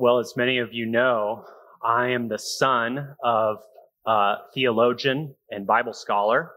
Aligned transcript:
Well, 0.00 0.20
as 0.20 0.36
many 0.36 0.58
of 0.58 0.72
you 0.72 0.86
know, 0.86 1.44
I 1.82 2.10
am 2.10 2.28
the 2.28 2.38
son 2.38 3.16
of 3.20 3.56
a 4.06 4.36
theologian 4.54 5.34
and 5.50 5.66
Bible 5.66 5.92
scholar, 5.92 6.52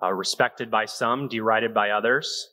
uh, 0.00 0.12
respected 0.12 0.70
by 0.70 0.84
some, 0.84 1.26
derided 1.26 1.74
by 1.74 1.90
others. 1.90 2.50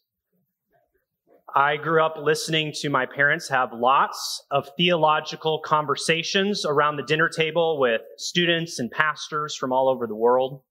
I 1.54 1.78
grew 1.78 2.04
up 2.04 2.16
listening 2.18 2.74
to 2.82 2.90
my 2.90 3.06
parents 3.06 3.50
have 3.50 3.72
lots 3.72 4.44
of 4.50 4.72
theological 4.76 5.62
conversations 5.64 6.66
around 6.66 6.96
the 6.96 7.04
dinner 7.04 7.30
table 7.30 7.80
with 7.80 8.02
students 8.18 8.80
and 8.80 8.90
pastors 8.90 9.56
from 9.56 9.72
all 9.72 9.88
over 9.88 10.08
the 10.08 10.16
world. 10.16 10.64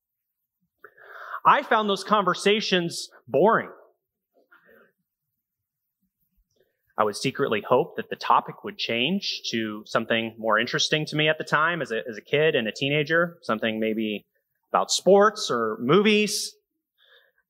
I 1.46 1.62
found 1.62 1.89
those 1.89 2.02
conversations 2.02 3.09
boring. 3.29 3.70
I 6.98 7.04
would 7.04 7.14
secretly 7.14 7.62
hope 7.66 7.94
that 7.96 8.10
the 8.10 8.16
topic 8.16 8.64
would 8.64 8.76
change 8.76 9.42
to 9.52 9.84
something 9.86 10.34
more 10.36 10.58
interesting 10.58 11.06
to 11.06 11.16
me 11.16 11.28
at 11.28 11.38
the 11.38 11.45
time 11.45 11.80
as 11.80 11.92
a, 11.92 12.02
as 12.09 12.18
a 12.18 12.20
kid 12.20 12.56
and 12.56 12.66
a 12.66 12.73
teenager, 12.73 13.38
something 13.42 13.78
maybe 13.78 14.27
about 14.73 14.90
sports 14.90 15.48
or 15.48 15.78
movies. 15.80 16.54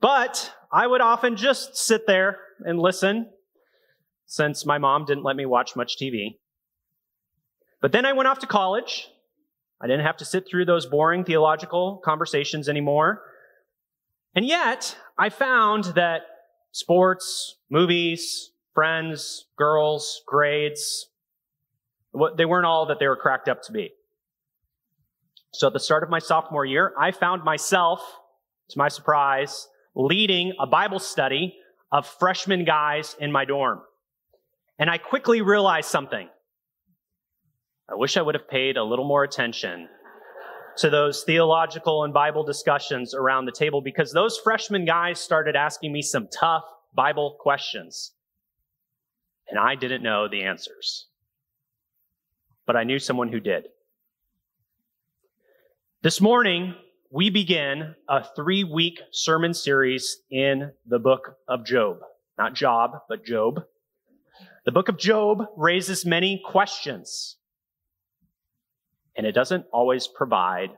But 0.03 0.53
I 0.71 0.87
would 0.87 1.01
often 1.01 1.35
just 1.35 1.79
sit 1.79 2.07
there 2.07 2.37
and 2.61 2.79
listen 2.79 3.31
since 4.27 4.67
my 4.67 4.77
mom 4.77 5.07
didn't 5.07 5.25
let 5.25 5.35
me 5.35 5.47
watch 5.47 5.75
much 5.75 5.97
TV. 5.99 6.37
But 7.81 7.93
then 7.93 8.05
I 8.05 8.13
went 8.13 8.29
off 8.29 8.41
to 8.41 8.47
college. 8.47 9.09
I 9.81 9.87
didn't 9.87 10.05
have 10.05 10.19
to 10.19 10.27
sit 10.27 10.47
through 10.47 10.67
those 10.67 10.85
boring 10.85 11.25
theological 11.25 12.03
conversations 12.05 12.69
anymore. 12.69 13.23
And 14.35 14.45
yet, 14.45 14.95
I 15.17 15.31
found 15.31 15.85
that 15.97 16.23
sports, 16.73 17.57
movies, 17.71 18.51
friends, 18.79 19.47
girls, 19.57 20.23
grades, 20.25 21.09
they 22.37 22.45
weren't 22.45 22.65
all 22.65 22.87
that 22.87 23.01
they 23.01 23.09
were 23.09 23.17
cracked 23.17 23.49
up 23.49 23.61
to 23.61 23.73
be. 23.73 23.91
So 25.53 25.67
at 25.67 25.73
the 25.73 25.81
start 25.81 26.05
of 26.05 26.11
my 26.11 26.21
sophomore 26.21 26.65
year, 26.65 26.95
I 26.97 27.11
found 27.11 27.43
myself, 27.43 28.01
to 28.71 28.79
my 28.79 28.87
surprise, 28.87 29.67
leading 29.97 30.53
a 30.61 30.67
Bible 30.69 31.01
study 31.01 31.57
of 31.91 32.07
freshman 32.07 32.65
guys 32.65 33.17
in 33.19 33.33
my 33.33 33.45
dorm. 33.45 33.81
And 34.79 34.89
I 34.89 34.99
quickly 34.99 35.43
realized 35.43 35.89
something. 35.89 36.29
I 37.91 37.97
wish 37.97 38.17
I 38.17 38.23
would 38.23 38.37
have 38.37 38.49
paid 38.49 38.77
a 38.77 38.85
little 38.85 39.09
more 39.09 39.25
attention 39.25 39.89
to 40.77 40.89
those 40.89 41.25
theological 41.25 42.05
and 42.05 42.15
Bible 42.15 42.45
discussions 42.45 43.13
around 43.13 43.47
the 43.47 43.53
table 43.59 43.81
because 43.81 44.13
those 44.13 44.39
freshman 44.39 44.85
guys 44.85 45.19
started 45.19 45.57
asking 45.57 45.93
me 45.93 46.01
some 46.01 46.29
tough 46.29 46.63
Bible 46.95 47.39
questions 47.41 48.13
and 49.49 49.59
I 49.59 49.75
didn't 49.75 50.03
know 50.03 50.29
the 50.29 50.43
answers. 50.43 51.07
But 52.67 52.77
I 52.77 52.85
knew 52.85 52.99
someone 52.99 53.33
who 53.33 53.41
did. 53.41 53.69
This 56.03 56.21
morning, 56.21 56.75
we 57.11 57.31
begin 57.31 57.95
a 58.09 58.23
three 58.37 58.65
week 58.65 59.01
sermon 59.11 59.55
series 59.55 60.19
in 60.31 60.73
the 60.87 60.99
book 60.99 61.37
of 61.49 61.65
Job. 61.65 61.99
Not 62.37 62.55
Job, 62.55 62.93
but 63.09 63.25
Job. 63.25 63.63
The 64.65 64.73
book 64.73 64.89
of 64.89 64.99
Job 64.99 65.47
raises 65.57 66.05
many 66.05 66.43
questions, 66.45 67.37
and 69.17 69.27
it 69.27 69.33
doesn't 69.33 69.65
always 69.73 70.07
provide 70.07 70.71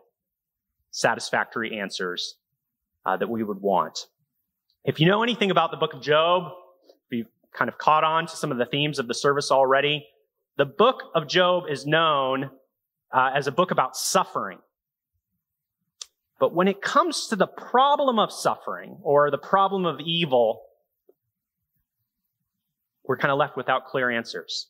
satisfactory 0.93 1.79
answers 1.79 2.37
uh, 3.05 3.17
that 3.17 3.29
we 3.29 3.43
would 3.43 3.61
want. 3.61 4.07
If 4.85 5.01
you 5.01 5.07
know 5.07 5.23
anything 5.23 5.51
about 5.51 5.71
the 5.73 5.77
book 5.77 5.93
of 5.93 6.01
Job, 6.01 6.53
kind 7.53 7.69
of 7.69 7.79
caught 7.79 8.05
on 8.05 8.27
to 8.27 8.37
some 8.37 8.53
of 8.53 8.59
the 8.59 8.67
themes 8.67 8.99
of 8.99 9.09
the 9.09 9.15
service 9.15 9.51
already. 9.51 10.07
The 10.57 10.65
book 10.65 11.03
of 11.15 11.27
Job 11.27 11.65
is 11.71 11.87
known 11.87 12.51
uh, 13.13 13.31
as 13.35 13.47
a 13.47 13.53
book 13.53 13.71
about 13.71 13.97
suffering. 13.97 14.59
But 16.39 16.55
when 16.55 16.69
it 16.69 16.81
comes 16.81 17.27
to 17.29 17.37
the 17.37 17.47
problem 17.47 18.19
of 18.19 18.33
suffering 18.33 18.99
or 19.03 19.31
the 19.31 19.39
problem 19.39 19.85
of 19.85 20.01
evil, 20.01 20.63
we're 23.05 23.19
kind 23.19 23.33
of 23.33 23.39
left 23.39 23.57
without 23.57 23.87
clear 23.87 24.11
answers. 24.11 24.69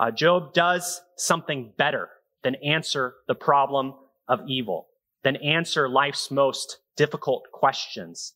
Uh, 0.00 0.10
Job 0.10 0.54
does 0.54 1.02
something 1.16 1.72
better 1.76 2.08
than 2.42 2.56
answer 2.56 3.14
the 3.28 3.34
problem 3.34 3.94
of 4.26 4.40
evil, 4.48 4.88
than 5.22 5.36
answer 5.36 5.88
life's 5.88 6.30
most 6.30 6.78
difficult 6.96 7.44
questions 7.52 8.34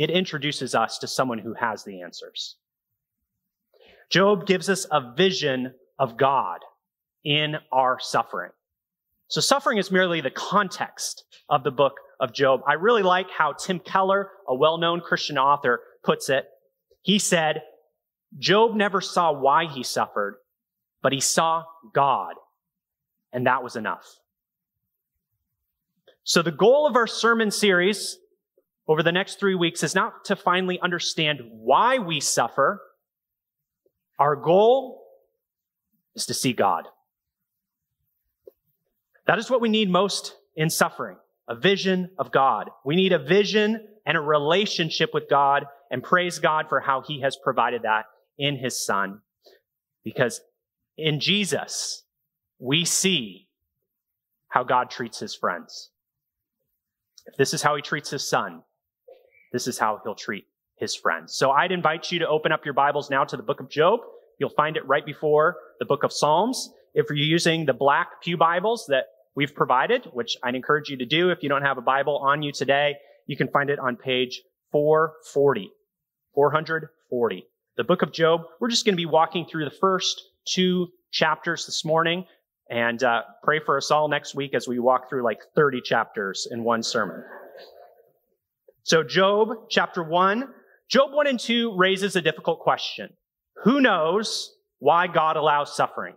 it 0.00 0.08
introduces 0.08 0.74
us 0.74 0.96
to 0.96 1.06
someone 1.06 1.38
who 1.38 1.52
has 1.52 1.84
the 1.84 2.00
answers. 2.00 2.56
Job 4.08 4.46
gives 4.46 4.70
us 4.70 4.86
a 4.90 5.12
vision 5.14 5.74
of 5.98 6.16
God 6.16 6.60
in 7.22 7.56
our 7.70 7.98
suffering. 8.00 8.50
So 9.28 9.42
suffering 9.42 9.76
is 9.76 9.90
merely 9.90 10.22
the 10.22 10.30
context 10.30 11.24
of 11.50 11.64
the 11.64 11.70
book 11.70 11.92
of 12.18 12.32
Job. 12.32 12.62
I 12.66 12.72
really 12.72 13.02
like 13.02 13.26
how 13.30 13.52
Tim 13.52 13.78
Keller, 13.78 14.30
a 14.48 14.54
well-known 14.54 15.02
Christian 15.02 15.36
author, 15.36 15.80
puts 16.02 16.30
it. 16.30 16.46
He 17.02 17.18
said, 17.18 17.60
Job 18.38 18.74
never 18.74 19.02
saw 19.02 19.32
why 19.32 19.66
he 19.66 19.82
suffered, 19.82 20.36
but 21.02 21.12
he 21.12 21.20
saw 21.20 21.64
God, 21.92 22.36
and 23.34 23.46
that 23.46 23.62
was 23.62 23.76
enough. 23.76 24.06
So 26.24 26.40
the 26.40 26.52
goal 26.52 26.86
of 26.86 26.96
our 26.96 27.06
sermon 27.06 27.50
series 27.50 28.16
over 28.90 29.04
the 29.04 29.12
next 29.12 29.38
three 29.38 29.54
weeks 29.54 29.84
is 29.84 29.94
not 29.94 30.24
to 30.24 30.34
finally 30.34 30.80
understand 30.80 31.42
why 31.52 32.00
we 32.00 32.18
suffer. 32.18 32.82
Our 34.18 34.34
goal 34.34 35.04
is 36.16 36.26
to 36.26 36.34
see 36.34 36.52
God. 36.52 36.88
That 39.28 39.38
is 39.38 39.48
what 39.48 39.60
we 39.60 39.68
need 39.68 39.88
most 39.88 40.34
in 40.56 40.70
suffering 40.70 41.18
a 41.46 41.54
vision 41.54 42.10
of 42.18 42.32
God. 42.32 42.68
We 42.84 42.96
need 42.96 43.12
a 43.12 43.18
vision 43.20 43.86
and 44.04 44.16
a 44.16 44.20
relationship 44.20 45.10
with 45.14 45.30
God 45.30 45.66
and 45.92 46.02
praise 46.02 46.40
God 46.40 46.68
for 46.68 46.80
how 46.80 47.00
he 47.00 47.20
has 47.20 47.36
provided 47.36 47.82
that 47.82 48.06
in 48.38 48.56
his 48.56 48.84
son. 48.84 49.20
Because 50.02 50.40
in 50.98 51.20
Jesus, 51.20 52.02
we 52.58 52.84
see 52.84 53.46
how 54.48 54.64
God 54.64 54.90
treats 54.90 55.20
his 55.20 55.32
friends. 55.32 55.90
If 57.26 57.36
this 57.36 57.54
is 57.54 57.62
how 57.62 57.76
he 57.76 57.82
treats 57.82 58.10
his 58.10 58.28
son, 58.28 58.64
this 59.52 59.66
is 59.66 59.78
how 59.78 60.00
he'll 60.02 60.14
treat 60.14 60.46
his 60.76 60.94
friends. 60.94 61.34
So 61.34 61.50
I'd 61.50 61.72
invite 61.72 62.10
you 62.10 62.18
to 62.20 62.28
open 62.28 62.52
up 62.52 62.64
your 62.64 62.74
Bibles 62.74 63.10
now 63.10 63.24
to 63.24 63.36
the 63.36 63.42
book 63.42 63.60
of 63.60 63.68
Job. 63.68 64.00
You'll 64.38 64.50
find 64.50 64.76
it 64.76 64.86
right 64.86 65.04
before 65.04 65.56
the 65.78 65.84
book 65.84 66.02
of 66.02 66.12
Psalms. 66.12 66.70
If 66.94 67.06
you're 67.08 67.16
using 67.18 67.66
the 67.66 67.74
black 67.74 68.22
Pew 68.22 68.36
Bibles 68.36 68.86
that 68.88 69.04
we've 69.34 69.54
provided, 69.54 70.06
which 70.12 70.36
I'd 70.42 70.54
encourage 70.54 70.88
you 70.88 70.96
to 70.96 71.06
do 71.06 71.30
if 71.30 71.42
you 71.42 71.48
don't 71.48 71.62
have 71.62 71.78
a 71.78 71.82
Bible 71.82 72.18
on 72.18 72.42
you 72.42 72.52
today, 72.52 72.94
you 73.26 73.36
can 73.36 73.48
find 73.48 73.70
it 73.70 73.78
on 73.78 73.96
page 73.96 74.42
440. 74.72 75.70
440. 76.34 77.46
The 77.76 77.84
book 77.84 78.02
of 78.02 78.12
Job. 78.12 78.42
We're 78.60 78.68
just 78.68 78.84
going 78.84 78.94
to 78.94 78.96
be 78.96 79.06
walking 79.06 79.46
through 79.46 79.66
the 79.66 79.76
first 79.80 80.20
two 80.46 80.88
chapters 81.12 81.66
this 81.66 81.84
morning 81.84 82.24
and 82.70 83.02
uh, 83.02 83.22
pray 83.42 83.60
for 83.60 83.76
us 83.76 83.90
all 83.90 84.08
next 84.08 84.34
week 84.34 84.54
as 84.54 84.66
we 84.66 84.78
walk 84.78 85.08
through 85.08 85.24
like 85.24 85.40
30 85.54 85.80
chapters 85.82 86.48
in 86.50 86.64
one 86.64 86.82
sermon. 86.82 87.22
So 88.82 89.02
Job 89.02 89.68
chapter 89.68 90.02
1, 90.02 90.48
Job 90.88 91.12
1 91.12 91.26
and 91.26 91.38
2 91.38 91.76
raises 91.76 92.16
a 92.16 92.22
difficult 92.22 92.60
question. 92.60 93.12
Who 93.64 93.80
knows 93.80 94.56
why 94.78 95.06
God 95.06 95.36
allows 95.36 95.76
suffering? 95.76 96.14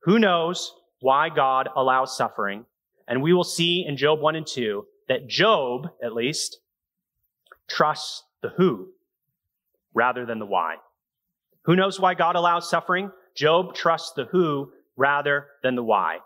Who 0.00 0.18
knows 0.18 0.72
why 1.00 1.28
God 1.28 1.68
allows 1.74 2.16
suffering? 2.16 2.64
And 3.08 3.22
we 3.22 3.32
will 3.32 3.44
see 3.44 3.84
in 3.86 3.96
Job 3.96 4.20
1 4.20 4.36
and 4.36 4.46
2 4.46 4.86
that 5.08 5.26
Job, 5.28 5.88
at 6.02 6.14
least, 6.14 6.58
trusts 7.68 8.22
the 8.42 8.50
who 8.50 8.88
rather 9.94 10.24
than 10.24 10.38
the 10.38 10.46
why. 10.46 10.76
Who 11.62 11.74
knows 11.74 11.98
why 11.98 12.14
God 12.14 12.36
allows 12.36 12.70
suffering? 12.70 13.10
Job 13.34 13.74
trusts 13.74 14.12
the 14.12 14.26
who 14.26 14.72
rather 14.96 15.46
than 15.62 15.74
the 15.74 15.82
why. 15.82 16.18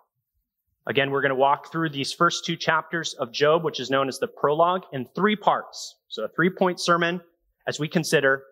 Again, 0.90 1.12
we're 1.12 1.22
going 1.22 1.30
to 1.30 1.36
walk 1.36 1.70
through 1.70 1.90
these 1.90 2.12
first 2.12 2.44
two 2.44 2.56
chapters 2.56 3.14
of 3.14 3.30
Job, 3.30 3.62
which 3.62 3.78
is 3.78 3.90
known 3.90 4.08
as 4.08 4.18
the 4.18 4.26
prologue, 4.26 4.82
in 4.92 5.06
three 5.14 5.36
parts. 5.36 5.94
So 6.08 6.24
a 6.24 6.28
three 6.28 6.50
point 6.50 6.80
sermon 6.80 7.20
as 7.68 7.78
we 7.78 7.86
consider 7.86 8.42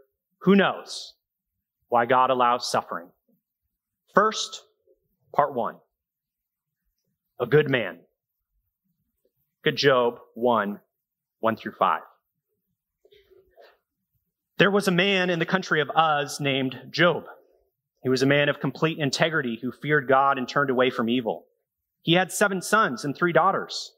who 0.42 0.54
knows 0.54 1.14
why 1.88 2.06
God 2.06 2.30
allows 2.30 2.70
suffering. 2.70 3.08
First, 4.14 4.62
part 5.34 5.52
one. 5.52 5.78
A 7.40 7.46
good 7.46 7.68
man. 7.68 7.98
Good 9.64 9.76
Job 9.76 10.20
1, 10.34 10.78
1 11.40 11.56
through 11.56 11.72
5. 11.72 12.02
There 14.58 14.70
was 14.70 14.86
a 14.86 14.92
man 14.92 15.28
in 15.28 15.40
the 15.40 15.44
country 15.44 15.80
of 15.80 15.90
Uz 15.90 16.38
named 16.38 16.78
Job. 16.92 17.24
He 18.04 18.08
was 18.08 18.22
a 18.22 18.26
man 18.26 18.48
of 18.48 18.60
complete 18.60 19.00
integrity 19.00 19.58
who 19.60 19.72
feared 19.72 20.06
God 20.06 20.38
and 20.38 20.48
turned 20.48 20.70
away 20.70 20.90
from 20.90 21.08
evil. 21.08 21.47
He 22.08 22.14
had 22.14 22.32
seven 22.32 22.62
sons 22.62 23.04
and 23.04 23.14
three 23.14 23.34
daughters. 23.34 23.92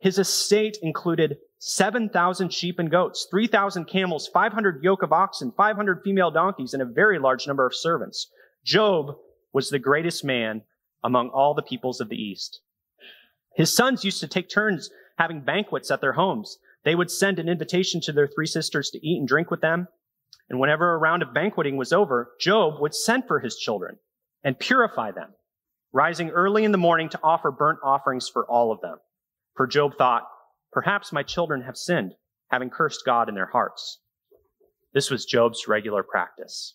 His 0.00 0.18
estate 0.18 0.78
included 0.82 1.38
7,000 1.60 2.52
sheep 2.52 2.80
and 2.80 2.90
goats, 2.90 3.28
3,000 3.30 3.84
camels, 3.84 4.26
500 4.26 4.82
yoke 4.82 5.04
of 5.04 5.12
oxen, 5.12 5.52
500 5.56 6.00
female 6.02 6.32
donkeys, 6.32 6.74
and 6.74 6.82
a 6.82 6.86
very 6.86 7.20
large 7.20 7.46
number 7.46 7.64
of 7.64 7.72
servants. 7.72 8.32
Job 8.64 9.14
was 9.52 9.70
the 9.70 9.78
greatest 9.78 10.24
man 10.24 10.62
among 11.04 11.28
all 11.28 11.54
the 11.54 11.62
peoples 11.62 12.00
of 12.00 12.08
the 12.08 12.20
East. 12.20 12.62
His 13.54 13.72
sons 13.72 14.04
used 14.04 14.18
to 14.18 14.26
take 14.26 14.50
turns 14.50 14.90
having 15.16 15.42
banquets 15.42 15.92
at 15.92 16.00
their 16.00 16.14
homes. 16.14 16.58
They 16.82 16.96
would 16.96 17.12
send 17.12 17.38
an 17.38 17.48
invitation 17.48 18.00
to 18.00 18.12
their 18.12 18.26
three 18.26 18.46
sisters 18.46 18.90
to 18.90 19.06
eat 19.06 19.20
and 19.20 19.28
drink 19.28 19.52
with 19.52 19.60
them. 19.60 19.86
And 20.50 20.58
whenever 20.58 20.92
a 20.92 20.98
round 20.98 21.22
of 21.22 21.32
banqueting 21.32 21.76
was 21.76 21.92
over, 21.92 22.32
Job 22.40 22.80
would 22.80 22.92
send 22.92 23.28
for 23.28 23.38
his 23.38 23.56
children 23.56 24.00
and 24.42 24.58
purify 24.58 25.12
them, 25.12 25.34
rising 25.92 26.30
early 26.30 26.64
in 26.64 26.72
the 26.72 26.78
morning 26.78 27.08
to 27.10 27.20
offer 27.22 27.50
burnt 27.50 27.78
offerings 27.84 28.28
for 28.28 28.46
all 28.46 28.72
of 28.72 28.80
them. 28.80 28.98
For 29.56 29.66
Job 29.66 29.96
thought, 29.96 30.26
perhaps 30.72 31.12
my 31.12 31.22
children 31.22 31.62
have 31.62 31.76
sinned, 31.76 32.14
having 32.50 32.70
cursed 32.70 33.04
God 33.04 33.28
in 33.28 33.34
their 33.34 33.50
hearts. 33.52 34.00
This 34.94 35.10
was 35.10 35.24
Job's 35.24 35.68
regular 35.68 36.02
practice. 36.02 36.74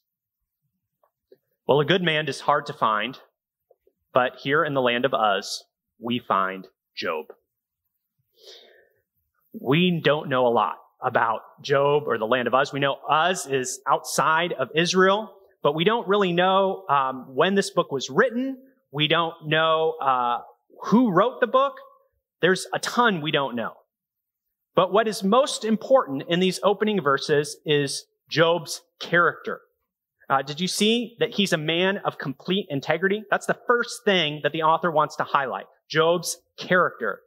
Well, 1.68 1.80
a 1.80 1.86
good 1.86 2.04
man 2.04 2.28
is 2.28 2.40
hard 2.40 2.68
to 2.68 2.74
find, 2.74 3.20
but 4.14 4.34
here 4.42 4.64
in 4.64 4.74
the 4.74 4.82
land 4.82 5.06
of 5.06 5.14
Uz, 5.14 5.64
we 6.00 6.20
find 6.20 6.68
Job. 6.96 7.26
We 9.60 10.02
don't 10.04 10.30
know 10.30 10.48
a 10.48 10.50
lot 10.50 10.78
about 11.02 11.42
Job 11.62 12.04
or 12.08 12.18
the 12.18 12.26
land 12.26 12.48
of 12.48 12.54
Uz. 12.54 12.72
We 12.72 12.80
know 12.80 12.98
Uz 13.12 13.46
is 13.48 13.80
outside 13.88 14.54
of 14.54 14.70
Israel, 14.76 15.34
but 15.62 15.76
we 15.76 15.84
don't 15.84 16.08
really 16.08 16.34
know 16.34 16.86
um, 16.90 17.26
when 17.36 17.56
this 17.56 17.72
book 17.72 17.92
was 17.92 18.10
written. 18.10 18.58
We 18.92 19.08
don't 19.08 19.36
know 19.46 19.96
uh, 20.02 20.40
who 20.86 21.12
wrote 21.12 21.40
the 21.40 21.48
book. 21.48 21.76
There's 22.42 22.68
a 22.74 22.80
ton 22.80 23.22
we 23.22 23.32
don't 23.32 23.56
know. 23.56 23.74
But 24.76 24.94
what 24.94 25.08
is 25.08 25.24
most 25.24 25.66
important 25.66 26.24
in 26.30 26.40
these 26.40 26.60
opening 26.64 27.02
verses 27.02 27.58
is 27.66 28.06
Job's 28.30 28.82
character. 29.00 29.62
Uh, 30.30 30.42
did 30.42 30.60
you 30.60 30.68
see 30.68 31.16
that 31.20 31.34
he's 31.34 31.54
a 31.54 31.58
man 31.58 31.98
of 32.00 32.18
complete 32.18 32.68
integrity? 32.70 33.24
That's 33.32 33.46
the 33.46 33.58
first 33.66 34.04
thing 34.04 34.42
that 34.44 34.52
the 34.52 34.64
author 34.64 34.92
wants 34.92 35.16
to 35.16 35.24
highlight. 35.24 35.66
Job's 35.90 36.38
character. 36.58 37.22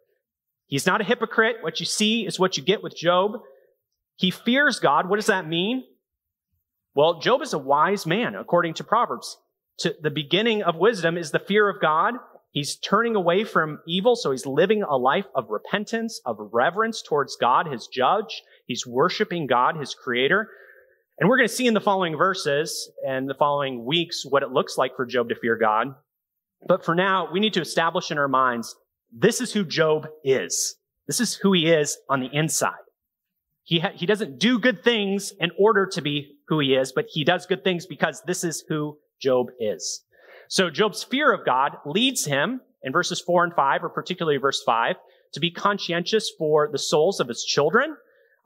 He's 0.66 0.86
not 0.86 1.00
a 1.00 1.04
hypocrite. 1.04 1.56
What 1.62 1.80
you 1.80 1.86
see 1.86 2.26
is 2.26 2.38
what 2.38 2.56
you 2.56 2.62
get 2.62 2.82
with 2.82 2.96
Job. 2.96 3.40
He 4.16 4.30
fears 4.30 4.78
God. 4.78 5.08
What 5.08 5.16
does 5.16 5.26
that 5.26 5.48
mean? 5.48 5.84
Well, 6.94 7.20
Job 7.20 7.42
is 7.42 7.52
a 7.52 7.58
wise 7.58 8.06
man, 8.06 8.34
according 8.34 8.74
to 8.74 8.84
Proverbs. 8.84 9.38
To 9.80 9.94
the 10.00 10.10
beginning 10.10 10.62
of 10.62 10.76
wisdom 10.76 11.16
is 11.16 11.30
the 11.30 11.38
fear 11.38 11.68
of 11.68 11.80
God. 11.80 12.14
He's 12.52 12.76
turning 12.76 13.16
away 13.16 13.44
from 13.44 13.80
evil, 13.86 14.16
so 14.16 14.30
he's 14.30 14.44
living 14.44 14.82
a 14.82 14.96
life 14.96 15.26
of 15.34 15.50
repentance, 15.50 16.20
of 16.26 16.36
reverence 16.52 17.00
towards 17.00 17.36
God, 17.36 17.66
his 17.66 17.86
judge. 17.86 18.42
He's 18.66 18.86
worshiping 18.86 19.46
God, 19.46 19.76
his 19.76 19.94
creator. 19.94 20.48
And 21.18 21.28
we're 21.28 21.36
going 21.36 21.48
to 21.48 21.54
see 21.54 21.66
in 21.66 21.74
the 21.74 21.80
following 21.80 22.16
verses 22.16 22.90
and 23.06 23.28
the 23.28 23.34
following 23.34 23.84
weeks 23.84 24.24
what 24.28 24.42
it 24.42 24.50
looks 24.50 24.76
like 24.76 24.96
for 24.96 25.06
Job 25.06 25.28
to 25.28 25.34
fear 25.34 25.56
God. 25.56 25.94
But 26.66 26.84
for 26.84 26.94
now, 26.94 27.28
we 27.32 27.40
need 27.40 27.54
to 27.54 27.60
establish 27.60 28.10
in 28.10 28.18
our 28.18 28.28
minds 28.28 28.74
this 29.12 29.40
is 29.40 29.52
who 29.52 29.64
Job 29.64 30.06
is. 30.24 30.76
This 31.06 31.20
is 31.20 31.34
who 31.34 31.52
he 31.52 31.68
is 31.68 31.98
on 32.08 32.20
the 32.20 32.30
inside. 32.32 32.74
He, 33.64 33.80
ha- 33.80 33.92
he 33.94 34.06
doesn't 34.06 34.38
do 34.38 34.58
good 34.58 34.84
things 34.84 35.32
in 35.40 35.50
order 35.58 35.86
to 35.86 36.00
be 36.00 36.36
who 36.48 36.60
he 36.60 36.74
is, 36.74 36.92
but 36.92 37.06
he 37.08 37.24
does 37.24 37.46
good 37.46 37.64
things 37.64 37.86
because 37.86 38.22
this 38.26 38.44
is 38.44 38.64
who 38.68 38.98
Job 39.20 39.48
is. 39.58 40.02
So 40.48 40.70
Job's 40.70 41.04
fear 41.04 41.32
of 41.32 41.44
God 41.44 41.76
leads 41.86 42.24
him 42.24 42.60
in 42.82 42.92
verses 42.92 43.20
four 43.20 43.44
and 43.44 43.54
five, 43.54 43.84
or 43.84 43.88
particularly 43.88 44.38
verse 44.38 44.62
five, 44.64 44.96
to 45.32 45.40
be 45.40 45.50
conscientious 45.50 46.30
for 46.38 46.68
the 46.70 46.78
souls 46.78 47.20
of 47.20 47.28
his 47.28 47.44
children. 47.44 47.96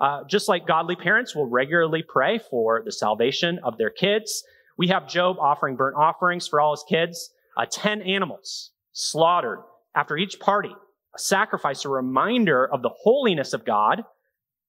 Uh, 0.00 0.24
just 0.28 0.48
like 0.48 0.66
godly 0.66 0.96
parents 0.96 1.34
will 1.34 1.46
regularly 1.46 2.02
pray 2.06 2.38
for 2.50 2.82
the 2.84 2.92
salvation 2.92 3.60
of 3.62 3.78
their 3.78 3.90
kids, 3.90 4.42
we 4.76 4.88
have 4.88 5.08
Job 5.08 5.36
offering 5.38 5.76
burnt 5.76 5.96
offerings 5.96 6.48
for 6.48 6.60
all 6.60 6.72
his 6.72 6.84
kids, 6.88 7.30
uh, 7.56 7.66
10 7.70 8.02
animals 8.02 8.72
slaughtered 8.92 9.60
after 9.94 10.16
each 10.16 10.40
party, 10.40 10.74
a 11.14 11.18
sacrifice, 11.18 11.84
a 11.84 11.88
reminder 11.88 12.66
of 12.66 12.82
the 12.82 12.90
holiness 13.02 13.52
of 13.52 13.64
God, 13.64 14.02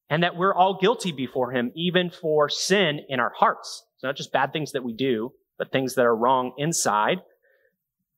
and 0.10 0.22
that 0.22 0.36
we're 0.36 0.54
all 0.54 0.78
guilty 0.80 1.12
before 1.12 1.52
Him, 1.52 1.72
even 1.76 2.12
for 2.12 2.48
sin 2.48 3.00
in 3.10 3.20
our 3.20 3.32
hearts. 3.36 3.84
It's 3.96 4.04
not 4.04 4.16
just 4.16 4.32
bad 4.32 4.54
things 4.54 4.74
that 4.74 4.84
we 4.84 4.94
do, 4.94 5.32
but 5.58 5.72
things 5.72 5.96
that 5.96 6.06
are 6.06 6.16
wrong 6.16 6.54
inside. 6.58 7.22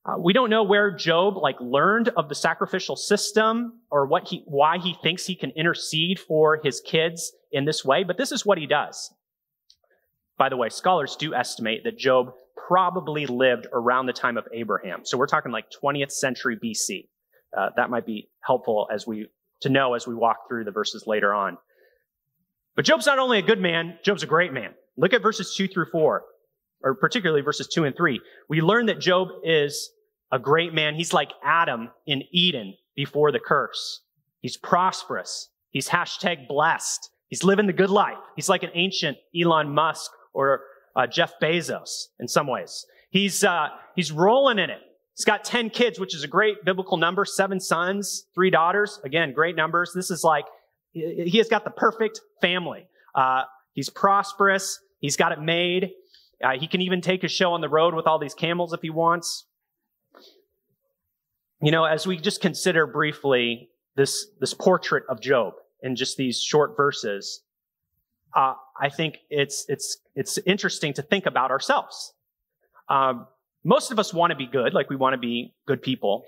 Uh, 0.05 0.17
we 0.17 0.31
don't 0.31 0.49
know 0.49 0.63
where 0.63 0.95
Job 0.95 1.35
like 1.35 1.59
learned 1.59 2.09
of 2.09 2.29
the 2.29 2.35
sacrificial 2.35 2.95
system 2.95 3.81
or 3.91 4.05
what 4.05 4.27
he, 4.27 4.43
why 4.45 4.77
he 4.77 4.95
thinks 5.03 5.25
he 5.25 5.35
can 5.35 5.49
intercede 5.51 6.19
for 6.19 6.59
his 6.63 6.79
kids 6.79 7.33
in 7.51 7.65
this 7.65 7.83
way, 7.83 8.03
but 8.03 8.17
this 8.17 8.31
is 8.31 8.45
what 8.45 8.57
he 8.57 8.65
does. 8.65 9.13
By 10.37 10.49
the 10.49 10.57
way, 10.57 10.69
scholars 10.69 11.15
do 11.15 11.33
estimate 11.33 11.83
that 11.83 11.97
Job 11.97 12.31
probably 12.67 13.25
lived 13.25 13.67
around 13.73 14.05
the 14.05 14.13
time 14.13 14.37
of 14.37 14.47
Abraham. 14.53 15.01
So 15.03 15.17
we're 15.17 15.27
talking 15.27 15.51
like 15.51 15.65
20th 15.83 16.11
century 16.11 16.57
BC. 16.57 17.07
Uh, 17.57 17.69
that 17.75 17.89
might 17.89 18.05
be 18.05 18.29
helpful 18.41 18.87
as 18.93 19.07
we 19.07 19.27
to 19.61 19.69
know 19.69 19.95
as 19.95 20.05
we 20.05 20.13
walk 20.13 20.47
through 20.47 20.63
the 20.63 20.71
verses 20.71 21.05
later 21.07 21.33
on. 21.33 21.57
But 22.75 22.85
Job's 22.85 23.07
not 23.07 23.19
only 23.19 23.39
a 23.39 23.41
good 23.41 23.59
man, 23.59 23.97
Job's 24.03 24.21
a 24.21 24.27
great 24.27 24.53
man. 24.53 24.73
Look 24.97 25.13
at 25.13 25.21
verses 25.21 25.55
two 25.55 25.67
through 25.67 25.87
four, 25.91 26.23
or 26.83 26.95
particularly 26.95 27.41
verses 27.41 27.67
two 27.67 27.83
and 27.83 27.95
three. 27.95 28.21
We 28.49 28.61
learn 28.61 28.85
that 28.87 28.99
Job 28.99 29.29
is 29.43 29.91
a 30.31 30.39
great 30.39 30.73
man. 30.73 30.95
He's 30.95 31.13
like 31.13 31.31
Adam 31.43 31.89
in 32.05 32.23
Eden 32.31 32.75
before 32.95 33.31
the 33.31 33.39
curse. 33.39 34.01
He's 34.41 34.57
prosperous. 34.57 35.49
He's 35.71 35.89
hashtag 35.89 36.47
blessed. 36.47 37.09
He's 37.29 37.43
living 37.43 37.67
the 37.67 37.73
good 37.73 37.89
life. 37.89 38.17
He's 38.35 38.49
like 38.49 38.63
an 38.63 38.71
ancient 38.73 39.17
Elon 39.39 39.73
Musk 39.73 40.11
or 40.33 40.61
uh, 40.95 41.07
Jeff 41.07 41.33
Bezos 41.41 42.07
in 42.19 42.27
some 42.27 42.47
ways. 42.47 42.85
He's, 43.09 43.43
uh, 43.43 43.67
he's 43.95 44.11
rolling 44.11 44.59
in 44.59 44.69
it. 44.69 44.79
He's 45.15 45.25
got 45.25 45.43
10 45.43 45.71
kids, 45.71 45.99
which 45.99 46.15
is 46.15 46.23
a 46.23 46.27
great 46.27 46.63
biblical 46.63 46.97
number, 46.97 47.25
seven 47.25 47.59
sons, 47.59 48.25
three 48.35 48.51
daughters. 48.51 48.99
Again, 49.03 49.33
great 49.33 49.55
numbers. 49.55 49.91
This 49.95 50.11
is 50.11 50.23
like, 50.23 50.45
he 50.93 51.37
has 51.37 51.47
got 51.47 51.63
the 51.63 51.71
perfect 51.71 52.21
family. 52.41 52.87
Uh, 53.15 53.43
he's 53.73 53.89
prosperous. 53.89 54.79
He's 54.99 55.15
got 55.15 55.31
it 55.31 55.41
made. 55.41 55.91
Uh, 56.43 56.59
he 56.59 56.67
can 56.67 56.81
even 56.81 57.01
take 57.01 57.23
a 57.23 57.27
show 57.27 57.53
on 57.53 57.61
the 57.61 57.69
road 57.69 57.93
with 57.93 58.05
all 58.05 58.19
these 58.19 58.33
camels 58.33 58.73
if 58.73 58.81
he 58.81 58.89
wants. 58.89 59.45
You 61.61 61.71
know, 61.71 61.85
as 61.85 62.05
we 62.05 62.17
just 62.17 62.41
consider 62.41 62.85
briefly 62.85 63.69
this, 63.95 64.27
this 64.39 64.53
portrait 64.53 65.03
of 65.09 65.19
Job 65.19 65.53
in 65.81 65.95
just 65.95 66.17
these 66.17 66.39
short 66.39 66.77
verses, 66.77 67.41
uh, 68.35 68.53
I 68.79 68.89
think 68.89 69.17
it's 69.29 69.65
it's 69.67 69.97
it's 70.13 70.37
interesting 70.45 70.93
to 70.93 71.01
think 71.01 71.25
about 71.25 71.49
ourselves. 71.49 72.13
Um, 72.89 73.27
most 73.63 73.91
of 73.91 73.97
us 73.97 74.13
want 74.13 74.31
to 74.31 74.37
be 74.37 74.45
good, 74.45 74.73
like 74.73 74.89
we 74.89 74.95
want 74.95 75.13
to 75.13 75.17
be 75.17 75.55
good 75.65 75.81
people, 75.81 76.23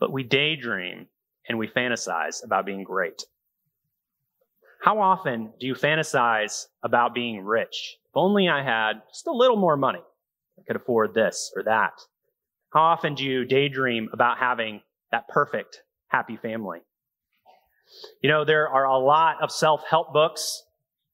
but 0.00 0.12
we 0.12 0.24
daydream 0.24 1.06
and 1.48 1.58
we 1.58 1.68
fantasize 1.68 2.44
about 2.44 2.66
being 2.66 2.82
great. 2.82 3.22
How 4.86 5.00
often 5.00 5.52
do 5.58 5.66
you 5.66 5.74
fantasize 5.74 6.66
about 6.84 7.12
being 7.12 7.44
rich? 7.44 7.96
If 8.04 8.12
only 8.14 8.48
I 8.48 8.62
had 8.62 9.02
just 9.08 9.26
a 9.26 9.32
little 9.32 9.56
more 9.56 9.76
money, 9.76 9.98
I 10.56 10.62
could 10.64 10.76
afford 10.76 11.12
this 11.12 11.52
or 11.56 11.64
that. 11.64 11.94
How 12.72 12.82
often 12.82 13.16
do 13.16 13.24
you 13.24 13.44
daydream 13.44 14.08
about 14.12 14.38
having 14.38 14.82
that 15.10 15.26
perfect, 15.26 15.82
happy 16.06 16.36
family? 16.36 16.82
You 18.22 18.30
know, 18.30 18.44
there 18.44 18.68
are 18.68 18.84
a 18.84 18.96
lot 18.96 19.42
of 19.42 19.50
self-help 19.50 20.12
books 20.12 20.62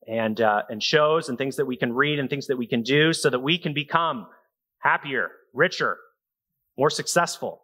and, 0.06 0.38
uh, 0.38 0.64
and 0.68 0.82
shows 0.82 1.30
and 1.30 1.38
things 1.38 1.56
that 1.56 1.64
we 1.64 1.78
can 1.78 1.94
read 1.94 2.18
and 2.18 2.28
things 2.28 2.48
that 2.48 2.58
we 2.58 2.66
can 2.66 2.82
do 2.82 3.14
so 3.14 3.30
that 3.30 3.40
we 3.40 3.56
can 3.56 3.72
become 3.72 4.26
happier, 4.80 5.30
richer, 5.54 5.96
more 6.76 6.90
successful. 6.90 7.62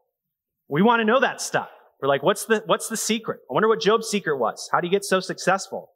We 0.68 0.80
want 0.80 1.00
to 1.00 1.04
know 1.04 1.20
that 1.20 1.42
stuff. 1.42 1.68
We're 2.00 2.08
like, 2.08 2.22
what's 2.22 2.46
the, 2.46 2.62
what's 2.64 2.88
the 2.88 2.96
secret? 2.96 3.40
I 3.50 3.52
wonder 3.52 3.68
what 3.68 3.82
Job's 3.82 4.08
secret 4.08 4.38
was. 4.38 4.70
How 4.72 4.80
do 4.80 4.86
you 4.86 4.90
get 4.90 5.04
so 5.04 5.20
successful? 5.20 5.90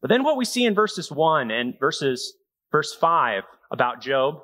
But 0.00 0.08
then 0.08 0.22
what 0.22 0.36
we 0.36 0.44
see 0.44 0.64
in 0.64 0.74
verses 0.74 1.10
one 1.10 1.50
and 1.50 1.74
verses, 1.78 2.34
verse 2.70 2.94
five 2.94 3.42
about 3.70 4.00
Job, 4.00 4.40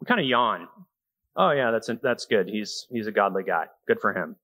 we 0.00 0.06
kind 0.06 0.20
of 0.20 0.26
yawn. 0.26 0.68
Oh 1.36 1.50
yeah, 1.50 1.70
that's, 1.70 1.90
that's 2.02 2.26
good. 2.26 2.48
He's, 2.48 2.86
he's 2.90 3.06
a 3.06 3.12
godly 3.12 3.44
guy. 3.44 3.66
Good 3.86 4.00
for 4.00 4.12
him. 4.12 4.36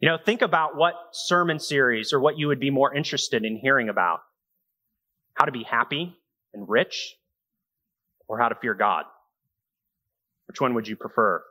You 0.00 0.08
know, 0.08 0.18
think 0.24 0.42
about 0.42 0.76
what 0.76 0.94
sermon 1.12 1.58
series 1.58 2.12
or 2.12 2.20
what 2.20 2.38
you 2.38 2.48
would 2.48 2.60
be 2.60 2.70
more 2.70 2.94
interested 2.94 3.44
in 3.44 3.56
hearing 3.56 3.88
about. 3.88 4.20
How 5.34 5.44
to 5.44 5.52
be 5.52 5.64
happy 5.64 6.16
and 6.52 6.68
rich 6.68 7.16
or 8.28 8.38
how 8.38 8.48
to 8.48 8.54
fear 8.54 8.74
God. 8.74 9.04
Which 10.46 10.60
one 10.60 10.74
would 10.74 10.86
you 10.86 10.96
prefer? 10.96 11.42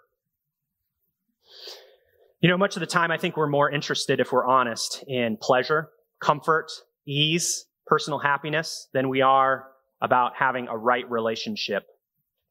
You 2.39 2.49
know, 2.49 2.57
much 2.57 2.75
of 2.75 2.79
the 2.79 2.87
time, 2.87 3.11
I 3.11 3.17
think 3.17 3.37
we're 3.37 3.47
more 3.47 3.69
interested, 3.69 4.19
if 4.19 4.31
we're 4.31 4.45
honest, 4.45 5.03
in 5.07 5.37
pleasure, 5.37 5.89
comfort, 6.21 6.71
ease, 7.05 7.65
personal 7.85 8.19
happiness 8.19 8.87
than 8.93 9.09
we 9.09 9.21
are 9.21 9.67
about 10.01 10.35
having 10.35 10.67
a 10.67 10.77
right 10.77 11.09
relationship 11.09 11.85